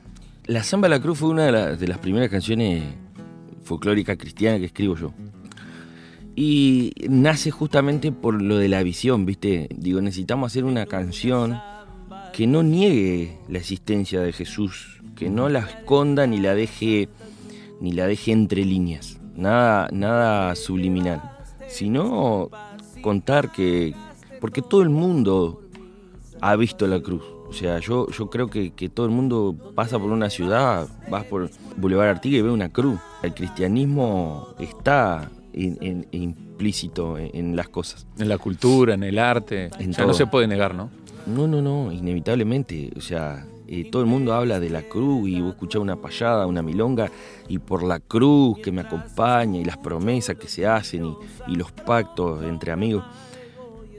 La 0.45 0.61
Samba 0.61 0.87
la 0.87 1.01
Cruz 1.01 1.17
fue 1.17 1.29
una 1.29 1.71
de 1.71 1.87
las 1.87 1.97
primeras 1.97 2.29
canciones 2.29 2.83
folclóricas 3.63 4.17
cristianas 4.17 4.59
que 4.59 4.67
escribo 4.67 4.95
yo. 4.95 5.13
Y 6.41 6.93
nace 7.09 7.51
justamente 7.51 8.13
por 8.13 8.41
lo 8.41 8.55
de 8.55 8.69
la 8.69 8.81
visión, 8.81 9.25
¿viste? 9.25 9.67
Digo, 9.75 9.99
necesitamos 9.99 10.53
hacer 10.53 10.63
una 10.63 10.85
canción 10.85 11.59
que 12.31 12.47
no 12.47 12.63
niegue 12.63 13.37
la 13.49 13.57
existencia 13.57 14.21
de 14.21 14.31
Jesús, 14.31 15.01
que 15.17 15.29
no 15.29 15.49
la 15.49 15.59
esconda 15.59 16.27
ni 16.27 16.39
la 16.39 16.55
deje 16.55 17.09
ni 17.81 17.91
la 17.91 18.07
deje 18.07 18.31
entre 18.31 18.63
líneas, 18.63 19.19
nada 19.35 19.89
nada 19.91 20.55
subliminal, 20.55 21.21
sino 21.67 22.49
contar 23.01 23.51
que 23.51 23.93
porque 24.39 24.61
todo 24.61 24.81
el 24.81 24.89
mundo 24.89 25.61
ha 26.39 26.55
visto 26.55 26.87
la 26.87 27.01
cruz. 27.01 27.23
O 27.49 27.51
sea, 27.51 27.79
yo, 27.79 28.07
yo 28.11 28.29
creo 28.29 28.47
que, 28.47 28.71
que 28.71 28.87
todo 28.87 29.05
el 29.05 29.11
mundo 29.11 29.73
pasa 29.75 29.99
por 29.99 30.09
una 30.09 30.29
ciudad, 30.29 30.87
vas 31.11 31.25
por 31.25 31.49
Boulevard 31.75 32.07
Artigas 32.07 32.39
y 32.39 32.43
ve 32.43 32.49
una 32.49 32.69
cruz. 32.69 32.97
El 33.23 33.33
cristianismo 33.33 34.47
está 34.57 35.29
in, 35.53 35.77
in, 35.81 36.07
implícito 36.11 37.17
en, 37.17 37.31
en, 37.33 37.55
las 37.55 37.69
cosas. 37.69 38.07
En 38.17 38.29
la 38.29 38.37
cultura, 38.37 38.93
en 38.93 39.03
el 39.03 39.19
arte. 39.19 39.69
En 39.79 39.93
sea, 39.93 40.05
no 40.05 40.13
se 40.13 40.27
puede 40.27 40.47
negar, 40.47 40.75
¿no? 40.75 40.89
No, 41.25 41.47
no, 41.47 41.61
no, 41.61 41.91
inevitablemente. 41.91 42.91
O 42.95 43.01
sea, 43.01 43.45
eh, 43.67 43.89
todo 43.91 44.01
el 44.01 44.07
mundo 44.07 44.33
habla 44.33 44.59
de 44.59 44.69
la 44.69 44.81
cruz 44.81 45.29
y 45.29 45.41
vos 45.41 45.51
escuchás 45.51 45.81
una 45.81 45.95
payada, 45.95 46.47
una 46.47 46.61
milonga, 46.61 47.11
y 47.47 47.59
por 47.59 47.83
la 47.83 47.99
cruz 47.99 48.59
que 48.59 48.71
me 48.71 48.81
acompaña 48.81 49.59
y 49.59 49.65
las 49.65 49.77
promesas 49.77 50.37
que 50.37 50.47
se 50.47 50.65
hacen 50.65 51.05
y, 51.05 51.15
y 51.47 51.55
los 51.55 51.71
pactos 51.71 52.43
entre 52.43 52.71
amigos. 52.71 53.03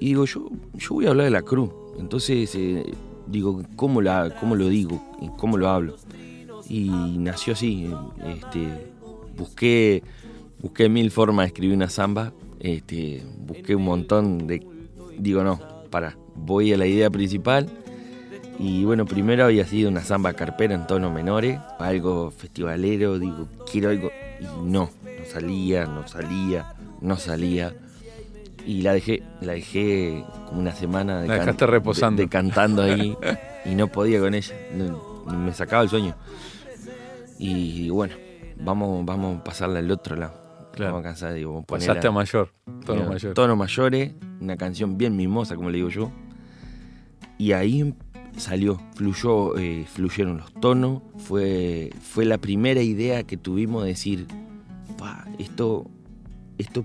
Y 0.00 0.06
digo, 0.06 0.24
yo, 0.24 0.48
yo 0.74 0.94
voy 0.94 1.06
a 1.06 1.10
hablar 1.10 1.26
de 1.26 1.30
la 1.30 1.42
cruz. 1.42 1.70
Entonces, 1.98 2.54
eh, 2.54 2.90
digo, 3.26 3.62
¿cómo, 3.76 4.00
la, 4.00 4.34
¿cómo 4.40 4.56
lo 4.56 4.68
digo? 4.68 5.00
¿Cómo 5.36 5.58
lo 5.58 5.68
hablo? 5.68 5.96
Y 6.68 6.88
nació 7.18 7.52
así. 7.52 7.90
Este, 8.24 8.92
busqué 9.36 10.02
busqué 10.62 10.88
mil 10.88 11.10
formas 11.10 11.44
de 11.44 11.46
escribir 11.48 11.76
una 11.76 11.88
samba, 11.90 12.32
este, 12.60 13.22
busqué 13.38 13.74
un 13.76 13.84
montón 13.84 14.46
de... 14.46 14.66
Digo, 15.18 15.42
no, 15.44 15.60
para, 15.90 16.16
voy 16.34 16.72
a 16.72 16.76
la 16.78 16.86
idea 16.86 17.10
principal. 17.10 17.68
Y 18.58 18.84
bueno, 18.84 19.06
primero 19.06 19.44
había 19.46 19.64
sido 19.66 19.88
una 19.88 20.02
samba 20.02 20.34
carpera 20.34 20.74
en 20.74 20.86
tonos 20.86 21.12
menores, 21.12 21.58
algo 21.78 22.30
festivalero, 22.30 23.18
digo, 23.18 23.48
quiero 23.70 23.90
algo... 23.90 24.10
Y 24.40 24.44
no, 24.44 24.90
no 24.90 24.90
salía, 25.30 25.86
no 25.86 26.06
salía, 26.08 26.74
no 27.00 27.16
salía. 27.16 27.74
y 28.66 28.82
la 28.82 28.92
dejé, 28.94 29.22
la 29.40 29.52
dejé 29.52 30.24
como 30.46 30.60
una 30.60 30.74
semana 30.74 31.20
de, 31.22 31.28
La 31.28 31.36
can- 31.36 31.46
dejaste 31.46 31.66
reposando. 31.66 32.16
de- 32.20 32.24
de 32.24 32.28
cantando 32.30 32.82
ahí 32.82 33.16
y 33.64 33.74
no 33.74 33.88
podía 33.88 34.20
con 34.20 34.34
ella, 34.34 34.54
me 35.26 35.52
sacaba 35.54 35.82
el 35.82 35.88
sueño. 35.88 36.14
Y 37.38 37.88
bueno, 37.90 38.14
vamos, 38.58 39.04
vamos 39.04 39.38
a 39.40 39.44
pasarla 39.44 39.78
al 39.78 39.90
otro 39.90 40.16
lado. 40.16 40.34
Claro. 40.72 40.92
Vamos 40.94 41.06
a 41.06 41.08
cansar, 41.10 41.34
digo, 41.34 41.62
Pasaste 41.64 42.06
a 42.06 42.10
mayor. 42.10 42.52
Tono 42.84 43.00
Digo, 43.00 43.12
mayor. 43.12 43.34
Tonos 43.34 43.56
mayores, 43.56 44.12
una 44.40 44.56
canción 44.56 44.96
bien 44.96 45.16
mimosa, 45.16 45.56
como 45.56 45.70
le 45.70 45.76
digo 45.78 45.88
yo. 45.88 46.10
Y 47.38 47.52
ahí 47.52 47.94
salió, 48.36 48.80
fluyó, 48.94 49.58
eh, 49.58 49.86
fluyeron 49.86 50.38
los 50.38 50.52
tonos. 50.54 51.02
Fue, 51.18 51.90
fue 52.00 52.24
la 52.24 52.38
primera 52.38 52.82
idea 52.82 53.24
que 53.24 53.36
tuvimos 53.36 53.82
de 53.82 53.88
decir, 53.90 54.26
"Pa, 54.96 55.26
esto, 55.38 55.90
esto 56.58 56.84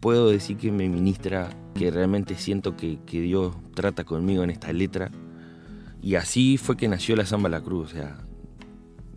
puedo 0.00 0.30
decir 0.30 0.56
que 0.56 0.70
me 0.70 0.88
ministra, 0.88 1.50
que 1.74 1.90
realmente 1.90 2.36
siento 2.36 2.76
que, 2.76 2.98
que 3.06 3.20
Dios 3.20 3.56
trata 3.74 4.04
conmigo 4.04 4.44
en 4.44 4.50
esta 4.50 4.72
letra. 4.72 5.10
Y 6.02 6.14
así 6.14 6.58
fue 6.58 6.76
que 6.76 6.88
nació 6.88 7.16
la 7.16 7.26
Samba 7.26 7.48
La 7.48 7.60
Cruz, 7.60 7.90
o 7.90 7.94
sea, 7.94 8.18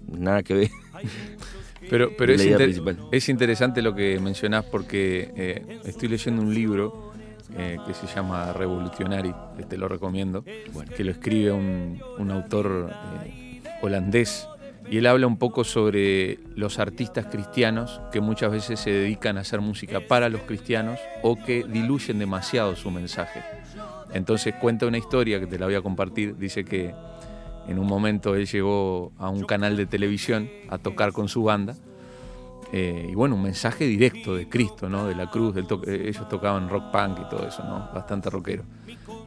nada 0.08 0.42
que 0.44 0.54
ver. 0.54 0.70
Pero, 1.90 2.12
pero 2.18 2.34
es, 2.34 2.44
inter- 2.44 2.58
principal. 2.66 2.98
es 3.12 3.30
interesante 3.30 3.82
lo 3.82 3.94
que 3.96 4.20
mencionás 4.20 4.66
porque 4.66 5.32
eh, 5.36 5.80
estoy 5.86 6.10
leyendo 6.10 6.42
un 6.42 6.54
libro 6.54 7.14
eh, 7.58 7.78
que 7.88 7.94
se 7.94 8.08
llama 8.08 8.52
Revolutionary, 8.54 9.34
que 9.58 9.64
te 9.64 9.78
lo 9.78 9.88
recomiendo, 9.88 10.44
que 10.44 11.04
lo 11.04 11.12
escribe 11.12 11.52
un, 11.52 12.02
un 12.18 12.32
autor 12.32 12.92
eh, 13.26 13.62
holandés. 13.82 14.48
Y 14.92 14.98
él 14.98 15.06
habla 15.06 15.28
un 15.28 15.38
poco 15.38 15.64
sobre 15.64 16.40
los 16.56 16.80
artistas 16.80 17.28
cristianos 17.28 18.02
que 18.12 18.22
muchas 18.22 18.52
veces 18.52 18.80
se 18.80 18.90
dedican 18.90 19.38
a 19.38 19.42
hacer 19.42 19.62
música 19.62 20.00
para 20.00 20.30
los 20.30 20.42
cristianos 20.42 21.00
o 21.22 21.36
que 21.36 21.64
diluyen 21.64 22.18
demasiado 22.18 22.76
su 22.76 22.90
mensaje. 22.90 23.44
Entonces 24.14 24.56
cuenta 24.56 24.88
una 24.88 24.98
historia 24.98 25.40
que 25.40 25.46
te 25.46 25.60
la 25.60 25.68
voy 25.68 25.76
a 25.76 25.82
compartir. 25.82 26.36
Dice 26.38 26.66
que 26.66 26.96
en 27.70 27.80
un 27.80 27.88
momento 27.88 28.36
él 28.36 28.46
llegó 28.48 29.12
a 29.18 29.30
un 29.30 29.44
canal 29.46 29.78
de 29.78 29.86
televisión 29.86 30.50
a 30.70 30.78
tocar 30.78 31.12
con 31.14 31.30
su 31.30 31.44
banda. 31.44 31.76
eh, 32.72 33.08
y 33.12 33.16
bueno, 33.16 33.36
un 33.36 33.44
mensaje 33.44 33.86
directo 33.86 34.36
de 34.36 34.48
Cristo, 34.48 34.90
¿no? 34.90 35.08
De 35.08 35.16
la 35.16 35.30
cruz. 35.30 35.56
eh, 35.58 36.06
ellos 36.08 36.30
tocaban 36.30 36.70
rock 36.70 36.92
punk 36.92 37.20
y 37.20 37.30
todo 37.30 37.48
eso, 37.48 37.64
¿no? 37.64 37.90
Bastante 37.94 38.30
rockero. 38.30 38.64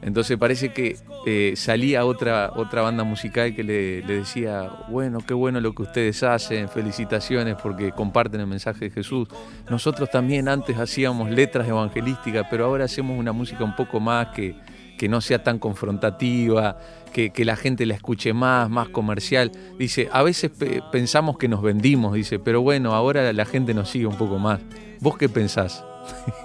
Entonces 0.01 0.37
parece 0.37 0.73
que 0.73 0.97
eh, 1.25 1.53
salía 1.55 2.05
otra, 2.05 2.51
otra 2.55 2.81
banda 2.81 3.03
musical 3.03 3.55
que 3.55 3.63
le, 3.63 4.01
le 4.03 4.15
decía, 4.19 4.69
bueno, 4.89 5.19
qué 5.25 5.33
bueno 5.33 5.59
lo 5.61 5.73
que 5.73 5.83
ustedes 5.83 6.23
hacen, 6.23 6.69
felicitaciones 6.69 7.55
porque 7.61 7.91
comparten 7.91 8.41
el 8.41 8.47
mensaje 8.47 8.85
de 8.85 8.91
Jesús. 8.91 9.27
Nosotros 9.69 10.09
también 10.09 10.47
antes 10.49 10.77
hacíamos 10.77 11.29
letras 11.29 11.67
evangelísticas, 11.67 12.47
pero 12.49 12.65
ahora 12.65 12.85
hacemos 12.85 13.17
una 13.17 13.31
música 13.33 13.63
un 13.63 13.75
poco 13.75 13.99
más 13.99 14.27
que, 14.35 14.55
que 15.03 15.09
no 15.09 15.19
sea 15.19 15.43
tan 15.43 15.59
confrontativa, 15.59 16.77
que, 17.11 17.33
la 17.43 17.57
gente 17.57 17.85
la 17.85 17.93
escuche 17.93 18.31
más, 18.31 18.69
más 18.69 18.87
comercial. 18.87 19.51
Dice, 19.77 20.07
a 20.13 20.23
veces 20.23 20.49
pe- 20.49 20.81
pensamos 20.93 21.37
que 21.37 21.49
nos 21.49 21.61
vendimos, 21.61 22.13
dice, 22.13 22.39
pero 22.39 22.61
bueno, 22.61 22.93
ahora 22.93 23.33
la 23.33 23.43
gente 23.43 23.73
nos 23.73 23.89
sigue 23.89 24.05
un 24.05 24.15
poco 24.15 24.39
más. 24.39 24.61
¿Vos 25.01 25.17
qué 25.17 25.27
pensás? 25.27 25.83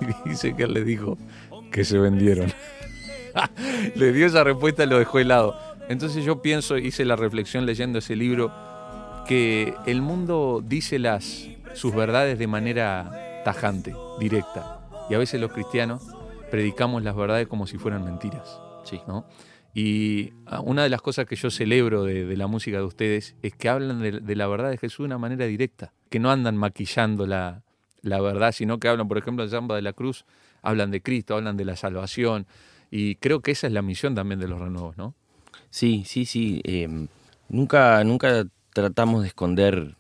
Y 0.01 0.29
dice 0.31 0.57
que 0.57 0.65
él 0.65 0.75
le 0.75 0.83
dijo 0.83 1.17
que 1.71 1.85
se 1.85 1.99
vendieron. 1.99 2.53
le 3.95 4.13
dio 4.13 4.27
esa 4.27 4.43
respuesta 4.43 4.83
y 4.83 4.89
lo 4.89 4.99
dejó 4.99 5.21
helado. 5.21 5.57
Entonces 5.89 6.25
yo 6.25 6.43
pienso, 6.43 6.79
hice 6.79 7.05
la 7.05 7.15
reflexión 7.15 7.65
leyendo 7.65 8.01
ese 8.01 8.17
libro, 8.17 8.53
que 9.29 9.73
el 9.87 10.03
mundo 10.03 10.65
dice 10.67 10.99
las, 10.99 11.47
sus 11.75 11.95
verdades 11.95 12.41
de 12.41 12.49
manera 12.49 13.41
tajante, 13.45 13.95
directa. 14.19 14.81
Y 15.09 15.15
a 15.15 15.19
veces 15.19 15.41
los 15.41 15.53
cristianos 15.53 16.03
predicamos 16.51 17.03
las 17.03 17.17
verdades 17.17 17.47
como 17.49 17.67
si 17.67 17.79
fueran 17.79 18.05
mentiras. 18.05 18.61
Sí. 18.85 19.01
¿no? 19.07 19.27
Y 19.75 20.33
ah, 20.47 20.61
una 20.61 20.83
de 20.83 20.89
las 20.89 21.03
cosas 21.03 21.27
que 21.27 21.37
yo 21.37 21.51
celebro 21.51 22.05
de, 22.05 22.25
de 22.25 22.37
la 22.37 22.47
música 22.47 22.79
de 22.79 22.85
ustedes 22.85 23.37
es 23.43 23.55
que 23.55 23.69
hablan 23.69 24.01
de, 24.01 24.21
de 24.21 24.37
la 24.37 24.47
verdad 24.47 24.71
de 24.71 24.79
Jesús 24.79 24.99
de 24.99 25.05
una 25.05 25.19
manera 25.19 25.47
directa, 25.47 25.93
que 26.11 26.19
no 26.19 26.31
andan 26.31 26.57
maquillando 26.57 27.27
la, 27.27 27.63
la 28.03 28.21
verdad, 28.21 28.53
sino 28.53 28.79
que 28.79 28.89
hablan, 28.89 29.09
por 29.09 29.19
ejemplo, 29.19 29.45
en 29.45 29.51
Zamba 29.51 29.77
de 29.77 29.83
la 29.83 29.93
Cruz, 29.93 30.25
hablan 30.63 30.91
de 30.91 31.03
Cristo, 31.03 31.35
hablan 31.35 31.57
de 31.57 31.65
la 31.65 31.77
salvación. 31.77 32.47
Y 32.91 33.17
creo 33.17 33.41
que 33.41 33.51
esa 33.51 33.67
es 33.67 33.73
la 33.73 33.83
misión 33.83 34.15
también 34.15 34.41
de 34.41 34.49
los 34.49 34.59
renuevos, 34.59 34.97
¿no? 34.97 35.15
Sí, 35.71 36.05
sí, 36.07 36.25
sí. 36.25 36.63
eh, 36.65 36.89
nunca, 37.49 38.03
nunca 38.05 38.47
tratamos 38.73 39.23
de 39.23 39.29
esconder 39.29 39.97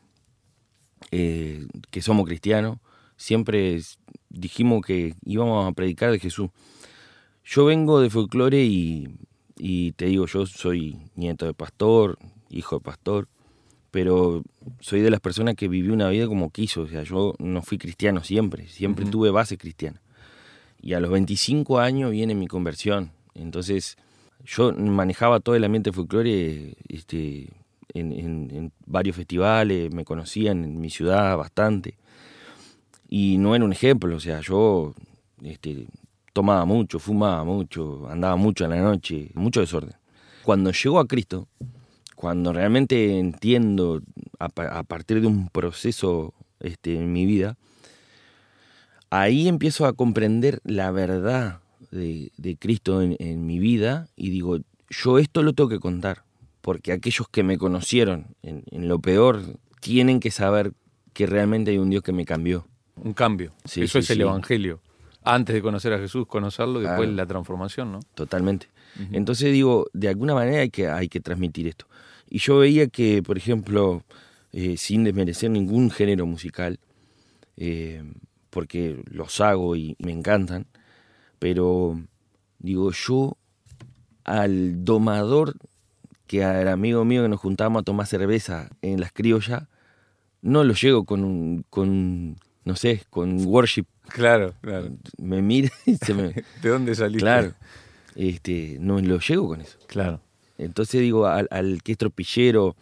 eh, 1.10 1.66
que 1.90 2.02
somos 2.02 2.26
cristianos. 2.26 2.78
Siempre 3.16 3.80
dijimos 4.30 4.84
que 4.84 5.14
íbamos 5.24 5.68
a 5.68 5.72
predicar 5.72 6.10
de 6.10 6.18
Jesús. 6.18 6.50
Yo 7.44 7.64
vengo 7.64 8.00
de 8.00 8.10
folclore 8.10 8.62
y, 8.64 9.08
y 9.56 9.92
te 9.92 10.06
digo, 10.06 10.26
yo 10.26 10.46
soy 10.46 10.96
nieto 11.16 11.46
de 11.46 11.54
pastor, 11.54 12.18
hijo 12.50 12.76
de 12.78 12.84
pastor, 12.84 13.28
pero 13.90 14.42
soy 14.80 15.00
de 15.00 15.10
las 15.10 15.20
personas 15.20 15.54
que 15.54 15.68
vivió 15.68 15.94
una 15.94 16.10
vida 16.10 16.26
como 16.26 16.50
quiso. 16.50 16.82
O 16.82 16.88
sea, 16.88 17.02
yo 17.04 17.34
no 17.38 17.62
fui 17.62 17.78
cristiano 17.78 18.22
siempre, 18.22 18.68
siempre 18.68 19.06
tuve 19.06 19.30
base 19.30 19.56
cristiana. 19.56 20.00
Y 20.80 20.92
a 20.92 21.00
los 21.00 21.10
25 21.10 21.78
años 21.80 22.10
viene 22.10 22.34
mi 22.34 22.46
conversión. 22.46 23.12
Entonces, 23.34 23.96
yo 24.44 24.72
manejaba 24.72 25.40
todo 25.40 25.54
el 25.56 25.64
ambiente 25.64 25.90
folclore 25.92 26.76
este, 26.88 27.48
en, 27.94 28.12
en- 28.12 28.50
en 28.54 28.72
varios 28.86 29.16
festivales, 29.16 29.92
me 29.92 30.04
conocían 30.04 30.64
en 30.64 30.80
mi 30.80 30.90
ciudad 30.90 31.36
bastante. 31.36 31.96
Y 33.08 33.38
no 33.38 33.54
era 33.54 33.64
un 33.64 33.72
ejemplo, 33.72 34.16
o 34.16 34.20
sea, 34.20 34.40
yo 34.40 34.94
este, 35.42 35.86
tomaba 36.32 36.64
mucho, 36.64 36.98
fumaba 36.98 37.42
mucho, 37.44 38.06
andaba 38.08 38.36
mucho 38.36 38.64
en 38.64 38.70
la 38.70 38.82
noche, 38.82 39.30
mucho 39.34 39.60
desorden. 39.60 39.94
Cuando 40.44 40.70
llego 40.72 41.00
a 41.00 41.06
Cristo, 41.06 41.48
cuando 42.14 42.52
realmente 42.52 43.18
entiendo 43.18 44.02
a, 44.38 44.46
a 44.46 44.82
partir 44.82 45.20
de 45.20 45.26
un 45.26 45.48
proceso 45.48 46.34
este, 46.60 46.94
en 46.94 47.12
mi 47.12 47.24
vida, 47.26 47.56
ahí 49.10 49.48
empiezo 49.48 49.86
a 49.86 49.92
comprender 49.94 50.60
la 50.64 50.90
verdad 50.90 51.60
de, 51.90 52.32
de 52.36 52.56
Cristo 52.56 53.02
en, 53.02 53.16
en 53.18 53.46
mi 53.46 53.58
vida 53.58 54.08
y 54.16 54.30
digo, 54.30 54.58
yo 54.90 55.18
esto 55.18 55.42
lo 55.42 55.52
tengo 55.52 55.70
que 55.70 55.80
contar, 55.80 56.24
porque 56.60 56.92
aquellos 56.92 57.28
que 57.28 57.42
me 57.42 57.58
conocieron 57.58 58.26
en, 58.42 58.64
en 58.70 58.88
lo 58.88 58.98
peor 58.98 59.42
tienen 59.80 60.20
que 60.20 60.30
saber 60.30 60.72
que 61.12 61.26
realmente 61.26 61.70
hay 61.70 61.78
un 61.78 61.90
Dios 61.90 62.02
que 62.02 62.12
me 62.12 62.24
cambió. 62.24 62.66
Un 63.04 63.12
cambio. 63.12 63.52
Sí, 63.64 63.82
Eso 63.82 63.92
sí, 63.92 63.98
es 63.98 64.10
el 64.10 64.16
sí. 64.16 64.22
Evangelio. 64.22 64.80
Antes 65.24 65.54
de 65.54 65.62
conocer 65.62 65.92
a 65.92 65.98
Jesús, 65.98 66.26
conocerlo 66.26 66.80
después 66.80 67.08
la 67.10 67.26
transformación, 67.26 67.92
¿no? 67.92 68.00
Totalmente. 68.14 68.68
Entonces 69.12 69.52
digo, 69.52 69.86
de 69.92 70.08
alguna 70.08 70.34
manera 70.34 70.62
hay 70.62 70.70
que, 70.70 70.88
hay 70.88 71.08
que 71.08 71.20
transmitir 71.20 71.68
esto. 71.68 71.86
Y 72.28 72.38
yo 72.38 72.58
veía 72.58 72.88
que, 72.88 73.22
por 73.22 73.36
ejemplo, 73.38 74.02
eh, 74.52 74.76
sin 74.76 75.04
desmerecer 75.04 75.50
ningún 75.50 75.90
género 75.90 76.26
musical, 76.26 76.80
eh, 77.56 78.02
porque 78.50 79.02
los 79.10 79.40
hago 79.40 79.76
y 79.76 79.96
me 79.98 80.12
encantan, 80.12 80.66
pero 81.38 82.00
digo, 82.58 82.90
yo 82.90 83.36
al 84.24 84.84
domador, 84.84 85.54
que 86.26 86.38
era 86.38 86.72
amigo 86.72 87.04
mío 87.04 87.22
que 87.22 87.28
nos 87.28 87.40
juntábamos 87.40 87.80
a 87.80 87.84
tomar 87.84 88.06
cerveza 88.06 88.70
en 88.82 89.00
las 89.00 89.12
criollas, 89.12 89.64
no 90.42 90.64
lo 90.64 90.74
llego 90.74 91.04
con 91.04 91.24
un, 91.24 91.64
con, 91.70 92.36
no 92.68 92.76
sé, 92.76 93.02
con 93.10 93.44
worship. 93.46 93.86
Claro, 94.08 94.54
claro. 94.60 94.90
Me 95.16 95.40
mira 95.42 95.70
y 95.86 95.96
se 95.96 96.12
me... 96.14 96.34
¿De 96.62 96.68
dónde 96.68 96.94
saliste? 96.94 97.20
Claro. 97.20 97.54
Este, 98.14 98.76
no 98.80 99.00
lo 99.00 99.18
llego 99.20 99.48
con 99.48 99.60
eso. 99.62 99.78
Claro. 99.86 100.20
Entonces 100.58 101.00
digo, 101.00 101.26
al, 101.26 101.48
al 101.50 101.82
que 101.82 101.92
es 101.92 101.98
tropillero, 101.98 102.76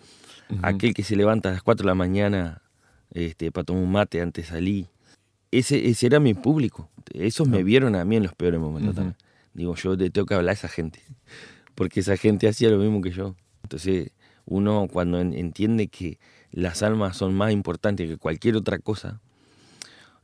aquel 0.62 0.92
que 0.94 1.02
se 1.02 1.14
levanta 1.16 1.48
a 1.50 1.52
las 1.52 1.62
4 1.62 1.84
de 1.84 1.86
la 1.88 1.94
mañana 1.94 2.62
este, 3.12 3.52
para 3.52 3.64
tomar 3.64 3.82
un 3.84 3.92
mate 3.92 4.20
antes 4.20 4.46
de 4.46 4.50
salir, 4.50 4.86
ese, 5.50 5.88
ese 5.88 6.06
era 6.06 6.18
mi 6.20 6.34
público. 6.34 6.88
Esos 7.12 7.48
me 7.48 7.62
vieron 7.62 7.94
a 7.94 8.04
mí 8.04 8.16
en 8.16 8.24
los 8.24 8.34
peores 8.34 8.58
momentos 8.60 8.94
también. 8.94 9.16
Digo, 9.54 9.74
yo 9.76 9.96
te 9.96 10.10
tengo 10.10 10.26
que 10.26 10.34
hablar 10.34 10.50
a 10.50 10.54
esa 10.54 10.68
gente, 10.68 11.00
porque 11.74 12.00
esa 12.00 12.16
gente 12.16 12.48
hacía 12.48 12.68
lo 12.70 12.78
mismo 12.78 13.00
que 13.00 13.10
yo. 13.10 13.36
Entonces, 13.62 14.10
uno 14.46 14.88
cuando 14.92 15.20
en- 15.20 15.32
entiende 15.34 15.88
que 15.88 16.18
las 16.50 16.82
almas 16.82 17.16
son 17.16 17.34
más 17.34 17.52
importantes 17.52 18.08
que 18.08 18.16
cualquier 18.16 18.56
otra 18.56 18.78
cosa, 18.78 19.20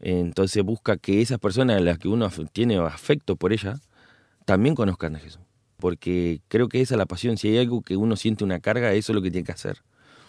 entonces 0.02 0.62
busca 0.64 0.96
que 0.96 1.22
esas 1.22 1.38
personas 1.38 1.78
a 1.78 1.80
las 1.80 1.98
que 1.98 2.08
uno 2.08 2.28
tiene 2.52 2.76
afecto 2.76 3.36
por 3.36 3.52
ellas, 3.52 3.80
también 4.44 4.74
conozcan 4.74 5.16
a 5.16 5.20
Jesús. 5.20 5.40
Porque 5.78 6.40
creo 6.48 6.68
que 6.68 6.80
esa 6.80 6.94
es 6.94 6.98
la 6.98 7.06
pasión. 7.06 7.38
Si 7.38 7.48
hay 7.48 7.58
algo 7.58 7.82
que 7.82 7.96
uno 7.96 8.16
siente 8.16 8.44
una 8.44 8.60
carga, 8.60 8.92
eso 8.92 9.12
es 9.12 9.16
lo 9.16 9.22
que 9.22 9.30
tiene 9.30 9.44
que 9.44 9.52
hacer. 9.52 9.78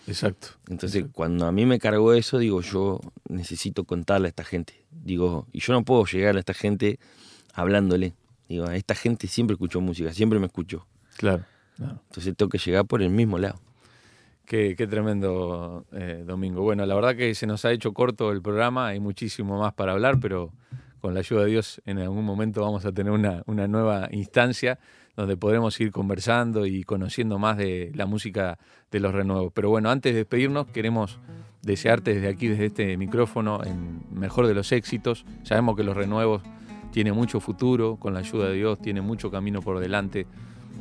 Exacto. 0.08 0.50
Entonces, 0.68 1.06
cuando 1.12 1.46
a 1.46 1.52
mí 1.52 1.66
me 1.66 1.80
cargó 1.80 2.14
eso, 2.14 2.38
digo, 2.38 2.62
yo 2.62 3.00
necesito 3.30 3.84
contarle 3.84 4.28
a 4.28 4.30
esta 4.30 4.44
gente. 4.44 4.86
Digo, 4.92 5.48
y 5.52 5.60
yo 5.60 5.74
no 5.74 5.84
puedo 5.84 6.06
llegar 6.06 6.36
a 6.36 6.40
esta 6.40 6.54
gente 6.54 7.00
hablándole. 7.54 8.14
Digo, 8.48 8.68
a 8.68 8.76
esta 8.76 8.96
gente 8.96 9.28
siempre 9.28 9.54
escuchó 9.54 9.82
música, 9.82 10.14
siempre 10.14 10.40
me 10.40 10.48
escuchó. 10.48 10.86
Claro. 11.18 11.46
claro. 11.78 12.02
Entonces 12.10 12.36
tengo 12.36 12.50
que 12.50 12.58
llegar 12.58 12.86
por 12.86 13.02
el 13.02 13.10
mismo 13.10 13.40
lado. 13.40 13.60
Qué, 14.46 14.76
tremendo 14.76 15.86
eh, 15.94 16.24
domingo. 16.26 16.62
Bueno, 16.62 16.86
la 16.86 16.96
verdad 16.96 17.16
que 17.16 17.34
se 17.34 17.48
nos 17.48 17.64
ha 17.66 17.72
hecho 17.72 17.94
corto 17.94 18.32
el 18.32 18.42
programa, 18.42 18.88
hay 18.88 19.00
muchísimo 19.00 19.58
más 19.58 19.74
para 19.74 19.94
hablar, 19.94 20.20
pero 20.20 20.52
con 21.00 21.14
la 21.14 21.22
ayuda 21.22 21.46
de 21.46 21.52
Dios 21.52 21.82
en 21.86 21.98
algún 22.00 22.26
momento 22.26 22.62
vamos 22.62 22.86
a 22.86 22.92
tener 22.92 23.12
una, 23.12 23.44
nueva 23.46 24.10
instancia 24.12 24.80
donde 25.16 25.38
podremos 25.38 25.80
ir 25.80 25.92
conversando 25.92 26.66
y 26.66 26.84
conociendo 26.84 27.40
más 27.40 27.58
de 27.58 27.92
la 27.96 28.06
música 28.06 28.58
de 28.92 29.00
los 29.00 29.14
renuevos. 29.14 29.52
Pero 29.54 29.70
bueno, 29.70 29.90
antes 29.90 30.14
de 30.14 30.20
despedirnos, 30.20 30.68
queremos 30.68 31.20
desearte 31.62 32.14
desde 32.14 32.28
aquí, 32.28 32.48
desde 32.48 32.66
este 32.66 32.98
micrófono, 32.98 33.62
el 33.64 33.76
mejor 34.12 34.48
de 34.48 34.54
los 34.54 34.72
éxitos. 34.72 35.26
Sabemos 35.44 35.78
que 35.78 35.84
los 35.84 35.96
renuevos 35.96 36.42
tiene 36.92 37.12
mucho 37.12 37.40
futuro, 37.40 37.96
con 37.98 38.14
la 38.14 38.20
ayuda 38.20 38.50
de 38.50 38.56
Dios, 38.56 38.80
tiene 38.80 39.02
mucho 39.02 39.32
camino 39.32 39.62
por 39.62 39.80
delante. 39.80 40.28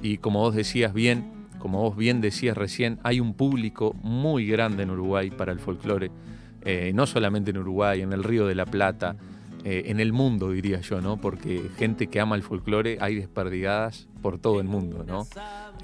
Y 0.02 0.18
como 0.18 0.40
vos 0.40 0.54
decías 0.54 0.92
bien, 0.92 1.41
como 1.62 1.80
vos 1.80 1.96
bien 1.96 2.20
decías 2.20 2.56
recién, 2.56 2.98
hay 3.04 3.20
un 3.20 3.34
público 3.34 3.94
muy 4.02 4.48
grande 4.48 4.82
en 4.82 4.90
Uruguay 4.90 5.30
para 5.30 5.52
el 5.52 5.60
folclore, 5.60 6.10
eh, 6.62 6.90
no 6.92 7.06
solamente 7.06 7.52
en 7.52 7.58
Uruguay, 7.58 8.00
en 8.00 8.12
el 8.12 8.24
Río 8.24 8.48
de 8.48 8.56
la 8.56 8.66
Plata, 8.66 9.14
eh, 9.62 9.84
en 9.86 10.00
el 10.00 10.12
mundo 10.12 10.50
diría 10.50 10.80
yo, 10.80 11.00
¿no? 11.00 11.18
Porque 11.18 11.70
gente 11.78 12.08
que 12.08 12.18
ama 12.18 12.34
el 12.34 12.42
folclore 12.42 12.98
hay 13.00 13.14
desperdigadas 13.14 14.08
por 14.22 14.40
todo 14.40 14.60
el 14.60 14.66
mundo, 14.66 15.04
¿no? 15.06 15.24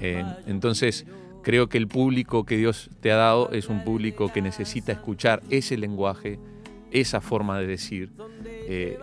Eh, 0.01 0.25
entonces, 0.47 1.05
creo 1.43 1.69
que 1.69 1.77
el 1.77 1.87
público 1.87 2.45
que 2.45 2.57
Dios 2.57 2.89
te 2.99 3.13
ha 3.13 3.15
dado 3.15 3.49
es 3.53 3.69
un 3.69 3.85
público 3.85 4.33
que 4.33 4.41
necesita 4.41 4.91
escuchar 4.91 5.41
ese 5.49 5.77
lenguaje, 5.77 6.41
esa 6.91 7.21
forma 7.21 7.57
de 7.57 7.67
decir, 7.67 8.11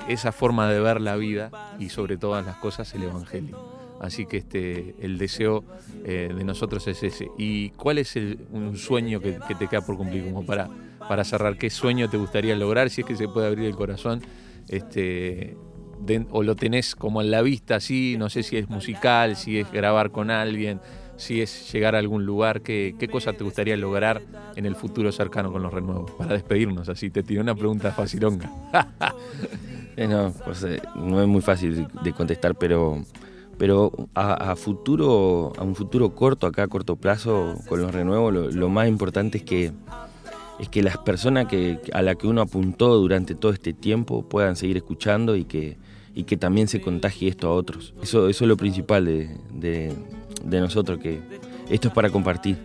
esa 0.09 0.31
forma 0.31 0.71
de 0.71 0.79
ver 0.79 1.01
la 1.01 1.17
vida 1.17 1.51
y 1.79 1.89
sobre 1.89 2.19
todas 2.19 2.45
las 2.45 2.57
cosas 2.57 2.95
el 2.95 3.05
Evangelio. 3.05 3.76
Así 4.01 4.27
que 4.27 4.39
este, 4.39 4.95
el 5.01 5.19
deseo 5.19 5.65
eh, 6.05 6.33
de 6.37 6.45
nosotros 6.45 6.87
es 6.87 7.03
ese. 7.03 7.29
¿Y 7.39 7.71
cuál 7.71 7.99
es 7.99 8.17
un 8.17 8.77
sueño 8.77 9.21
que, 9.21 9.39
te 9.59 9.69
queda 9.69 9.81
por 9.81 9.97
cumplir? 9.97 10.25
Como 10.25 10.45
para, 10.45 10.69
para 11.09 11.25
cerrar, 11.25 11.57
¿qué 11.57 11.71
sueño 11.71 12.09
te 12.09 12.17
gustaría 12.17 12.55
lograr? 12.57 12.91
Si 12.91 13.01
es 13.01 13.07
que 13.07 13.17
se 13.17 13.29
puede 13.29 13.47
abrir 13.47 13.67
el 13.67 13.75
corazón, 13.75 14.23
este, 14.69 15.57
o 16.31 16.43
lo 16.43 16.57
tenés 16.57 16.95
como 16.95 17.23
en 17.23 17.31
la 17.31 17.43
vista, 17.43 17.77
así, 17.77 18.17
no 18.19 18.29
sé 18.29 18.43
si 18.43 18.57
es 18.57 18.69
musical, 18.69 19.37
si 19.37 19.59
es 19.59 19.71
grabar 19.73 20.11
con 20.11 20.31
alguien, 20.31 20.81
si 21.17 21.41
es 21.41 21.73
llegar 21.73 21.95
a 21.95 21.99
algún 21.99 22.27
lugar, 22.27 22.61
¿qué, 22.61 22.95
qué 22.99 23.09
cosa 23.09 23.33
te 23.33 23.45
gustaría 23.45 23.77
lograr 23.77 24.23
en 24.55 24.67
el 24.67 24.77
futuro 24.77 25.11
cercano 25.13 25.51
con 25.51 25.63
los 25.63 25.73
renuevos? 25.73 26.11
Para 26.13 26.35
despedirnos, 26.35 26.89
así, 26.89 27.11
te 27.11 27.23
tiré 27.23 27.41
una 27.41 27.55
pregunta 27.55 27.93
facilonga. 27.93 28.51
no, 29.97 30.33
pues, 30.45 30.63
eh, 30.65 30.83
no 30.95 31.23
es 31.23 31.29
muy 31.29 31.41
fácil 31.41 31.87
de 32.03 32.13
contestar, 32.13 32.55
pero 32.55 33.03
pero 33.59 33.93
a, 34.15 34.55
futuro, 34.57 35.53
a 35.57 35.63
un 35.63 35.75
futuro 35.75 36.15
corto, 36.15 36.47
acá 36.47 36.65
a 36.65 36.69
corto 36.69 36.97
plazo, 36.97 37.55
con 37.69 37.81
los 37.81 37.93
renuevos, 37.93 38.55
lo, 38.55 38.69
más 38.69 38.89
importante 38.89 39.39
es 39.39 39.45
que, 39.45 39.73
es 40.59 40.69
que 40.69 40.83
las 40.83 40.99
personas 40.99 41.47
que, 41.47 41.81
a 41.93 42.03
las 42.03 42.17
que 42.17 42.27
uno 42.27 42.43
apuntó 42.43 42.95
durante 42.97 43.35
todo 43.35 43.53
este 43.53 43.73
tiempo 43.73 44.29
puedan 44.29 44.57
seguir 44.57 44.77
escuchando 44.77 45.37
y 45.37 45.45
que, 45.45 45.79
y 46.15 46.25
que 46.25 46.37
también 46.37 46.69
se 46.69 46.81
contagie 46.81 47.29
esto 47.29 47.49
a 47.49 47.53
otros. 47.53 47.95
Eso, 48.03 48.29
es 48.29 48.41
lo 48.43 48.57
principal 48.57 49.05
de, 49.07 49.95
nosotros, 50.45 50.99
que 50.99 51.21
esto 51.71 51.89
es 51.89 51.95
para 51.95 52.11
compartir. 52.11 52.59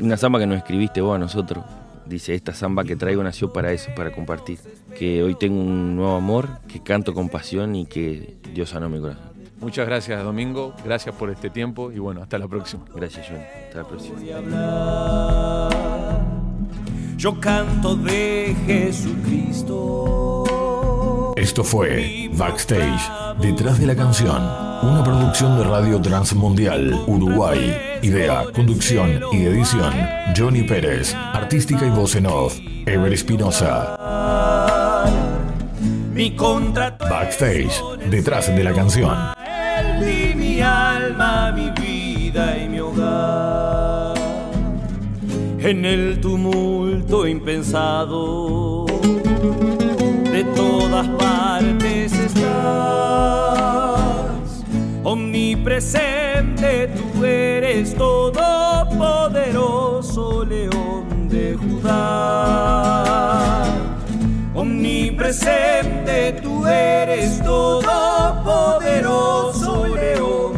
Una 0.00 0.16
samba 0.16 0.40
que 0.40 0.46
nos 0.46 0.58
escribiste 0.58 1.00
vos 1.00 1.14
a 1.14 1.18
nosotros, 1.18 1.64
dice, 2.06 2.34
esta 2.34 2.52
samba 2.52 2.82
que 2.82 2.96
traigo 2.96 3.22
nació 3.22 3.52
para 3.52 3.72
eso, 3.72 3.90
para 3.94 4.10
compartir. 4.10 4.58
Que 4.98 5.22
hoy 5.22 5.36
tengo 5.36 5.60
un 5.60 5.94
nuevo 5.94 6.16
amor, 6.16 6.48
que 6.66 6.80
canto 6.80 7.14
con 7.14 7.28
pasión 7.28 7.76
y 7.76 7.86
que 7.86 8.36
Dios 8.52 8.70
sanó 8.70 8.88
mi 8.88 9.00
corazón. 9.00 9.31
Muchas 9.62 9.86
gracias, 9.86 10.22
Domingo. 10.24 10.74
Gracias 10.84 11.14
por 11.14 11.30
este 11.30 11.48
tiempo 11.48 11.92
y 11.92 12.00
bueno, 12.00 12.20
hasta 12.20 12.36
la 12.36 12.48
próxima. 12.48 12.84
Gracias, 12.92 13.28
John. 13.28 13.38
Hasta 13.38 13.78
la 13.78 13.84
próxima. 13.84 14.18
Yo 17.16 17.40
canto 17.40 17.94
de 17.94 18.56
Jesucristo. 18.66 20.42
Esto 21.36 21.62
fue 21.62 22.28
Backstage, 22.34 23.38
detrás 23.40 23.78
de 23.78 23.86
la 23.86 23.94
canción, 23.94 24.42
una 24.82 25.04
producción 25.04 25.56
de 25.56 25.64
Radio 25.64 26.00
Transmundial, 26.00 27.04
Uruguay. 27.06 28.00
Idea, 28.02 28.42
conducción 28.52 29.20
y 29.30 29.44
edición, 29.44 29.92
Johnny 30.36 30.64
Pérez. 30.64 31.14
Artística 31.14 31.86
y 31.86 31.90
voz 31.90 32.16
en 32.16 32.26
off, 32.26 32.58
Ever 32.84 33.12
Espinosa. 33.12 33.96
Mi 36.12 36.34
contrato. 36.34 37.04
Backstage, 37.08 37.80
detrás 38.10 38.48
de 38.48 38.64
la 38.64 38.72
canción 38.72 39.41
mi 40.00 40.60
alma, 40.60 41.52
mi 41.52 41.70
vida 41.70 42.58
y 42.58 42.68
mi 42.68 42.80
hogar. 42.80 44.14
En 45.58 45.84
el 45.84 46.20
tumulto 46.20 47.26
impensado, 47.26 48.86
de 48.86 50.44
todas 50.56 51.08
partes 51.08 52.12
estás. 52.12 52.42
Omnipresente 55.04 56.88
tú 56.88 57.24
eres 57.24 57.94
todopoderoso 57.94 60.44
león 60.44 61.28
de 61.28 61.56
Judá. 61.56 63.64
Omnipresente 64.54 66.32
tú 66.62 66.68
eres 66.68 67.42
todopoderoso 67.42 69.86
león. 69.88 70.51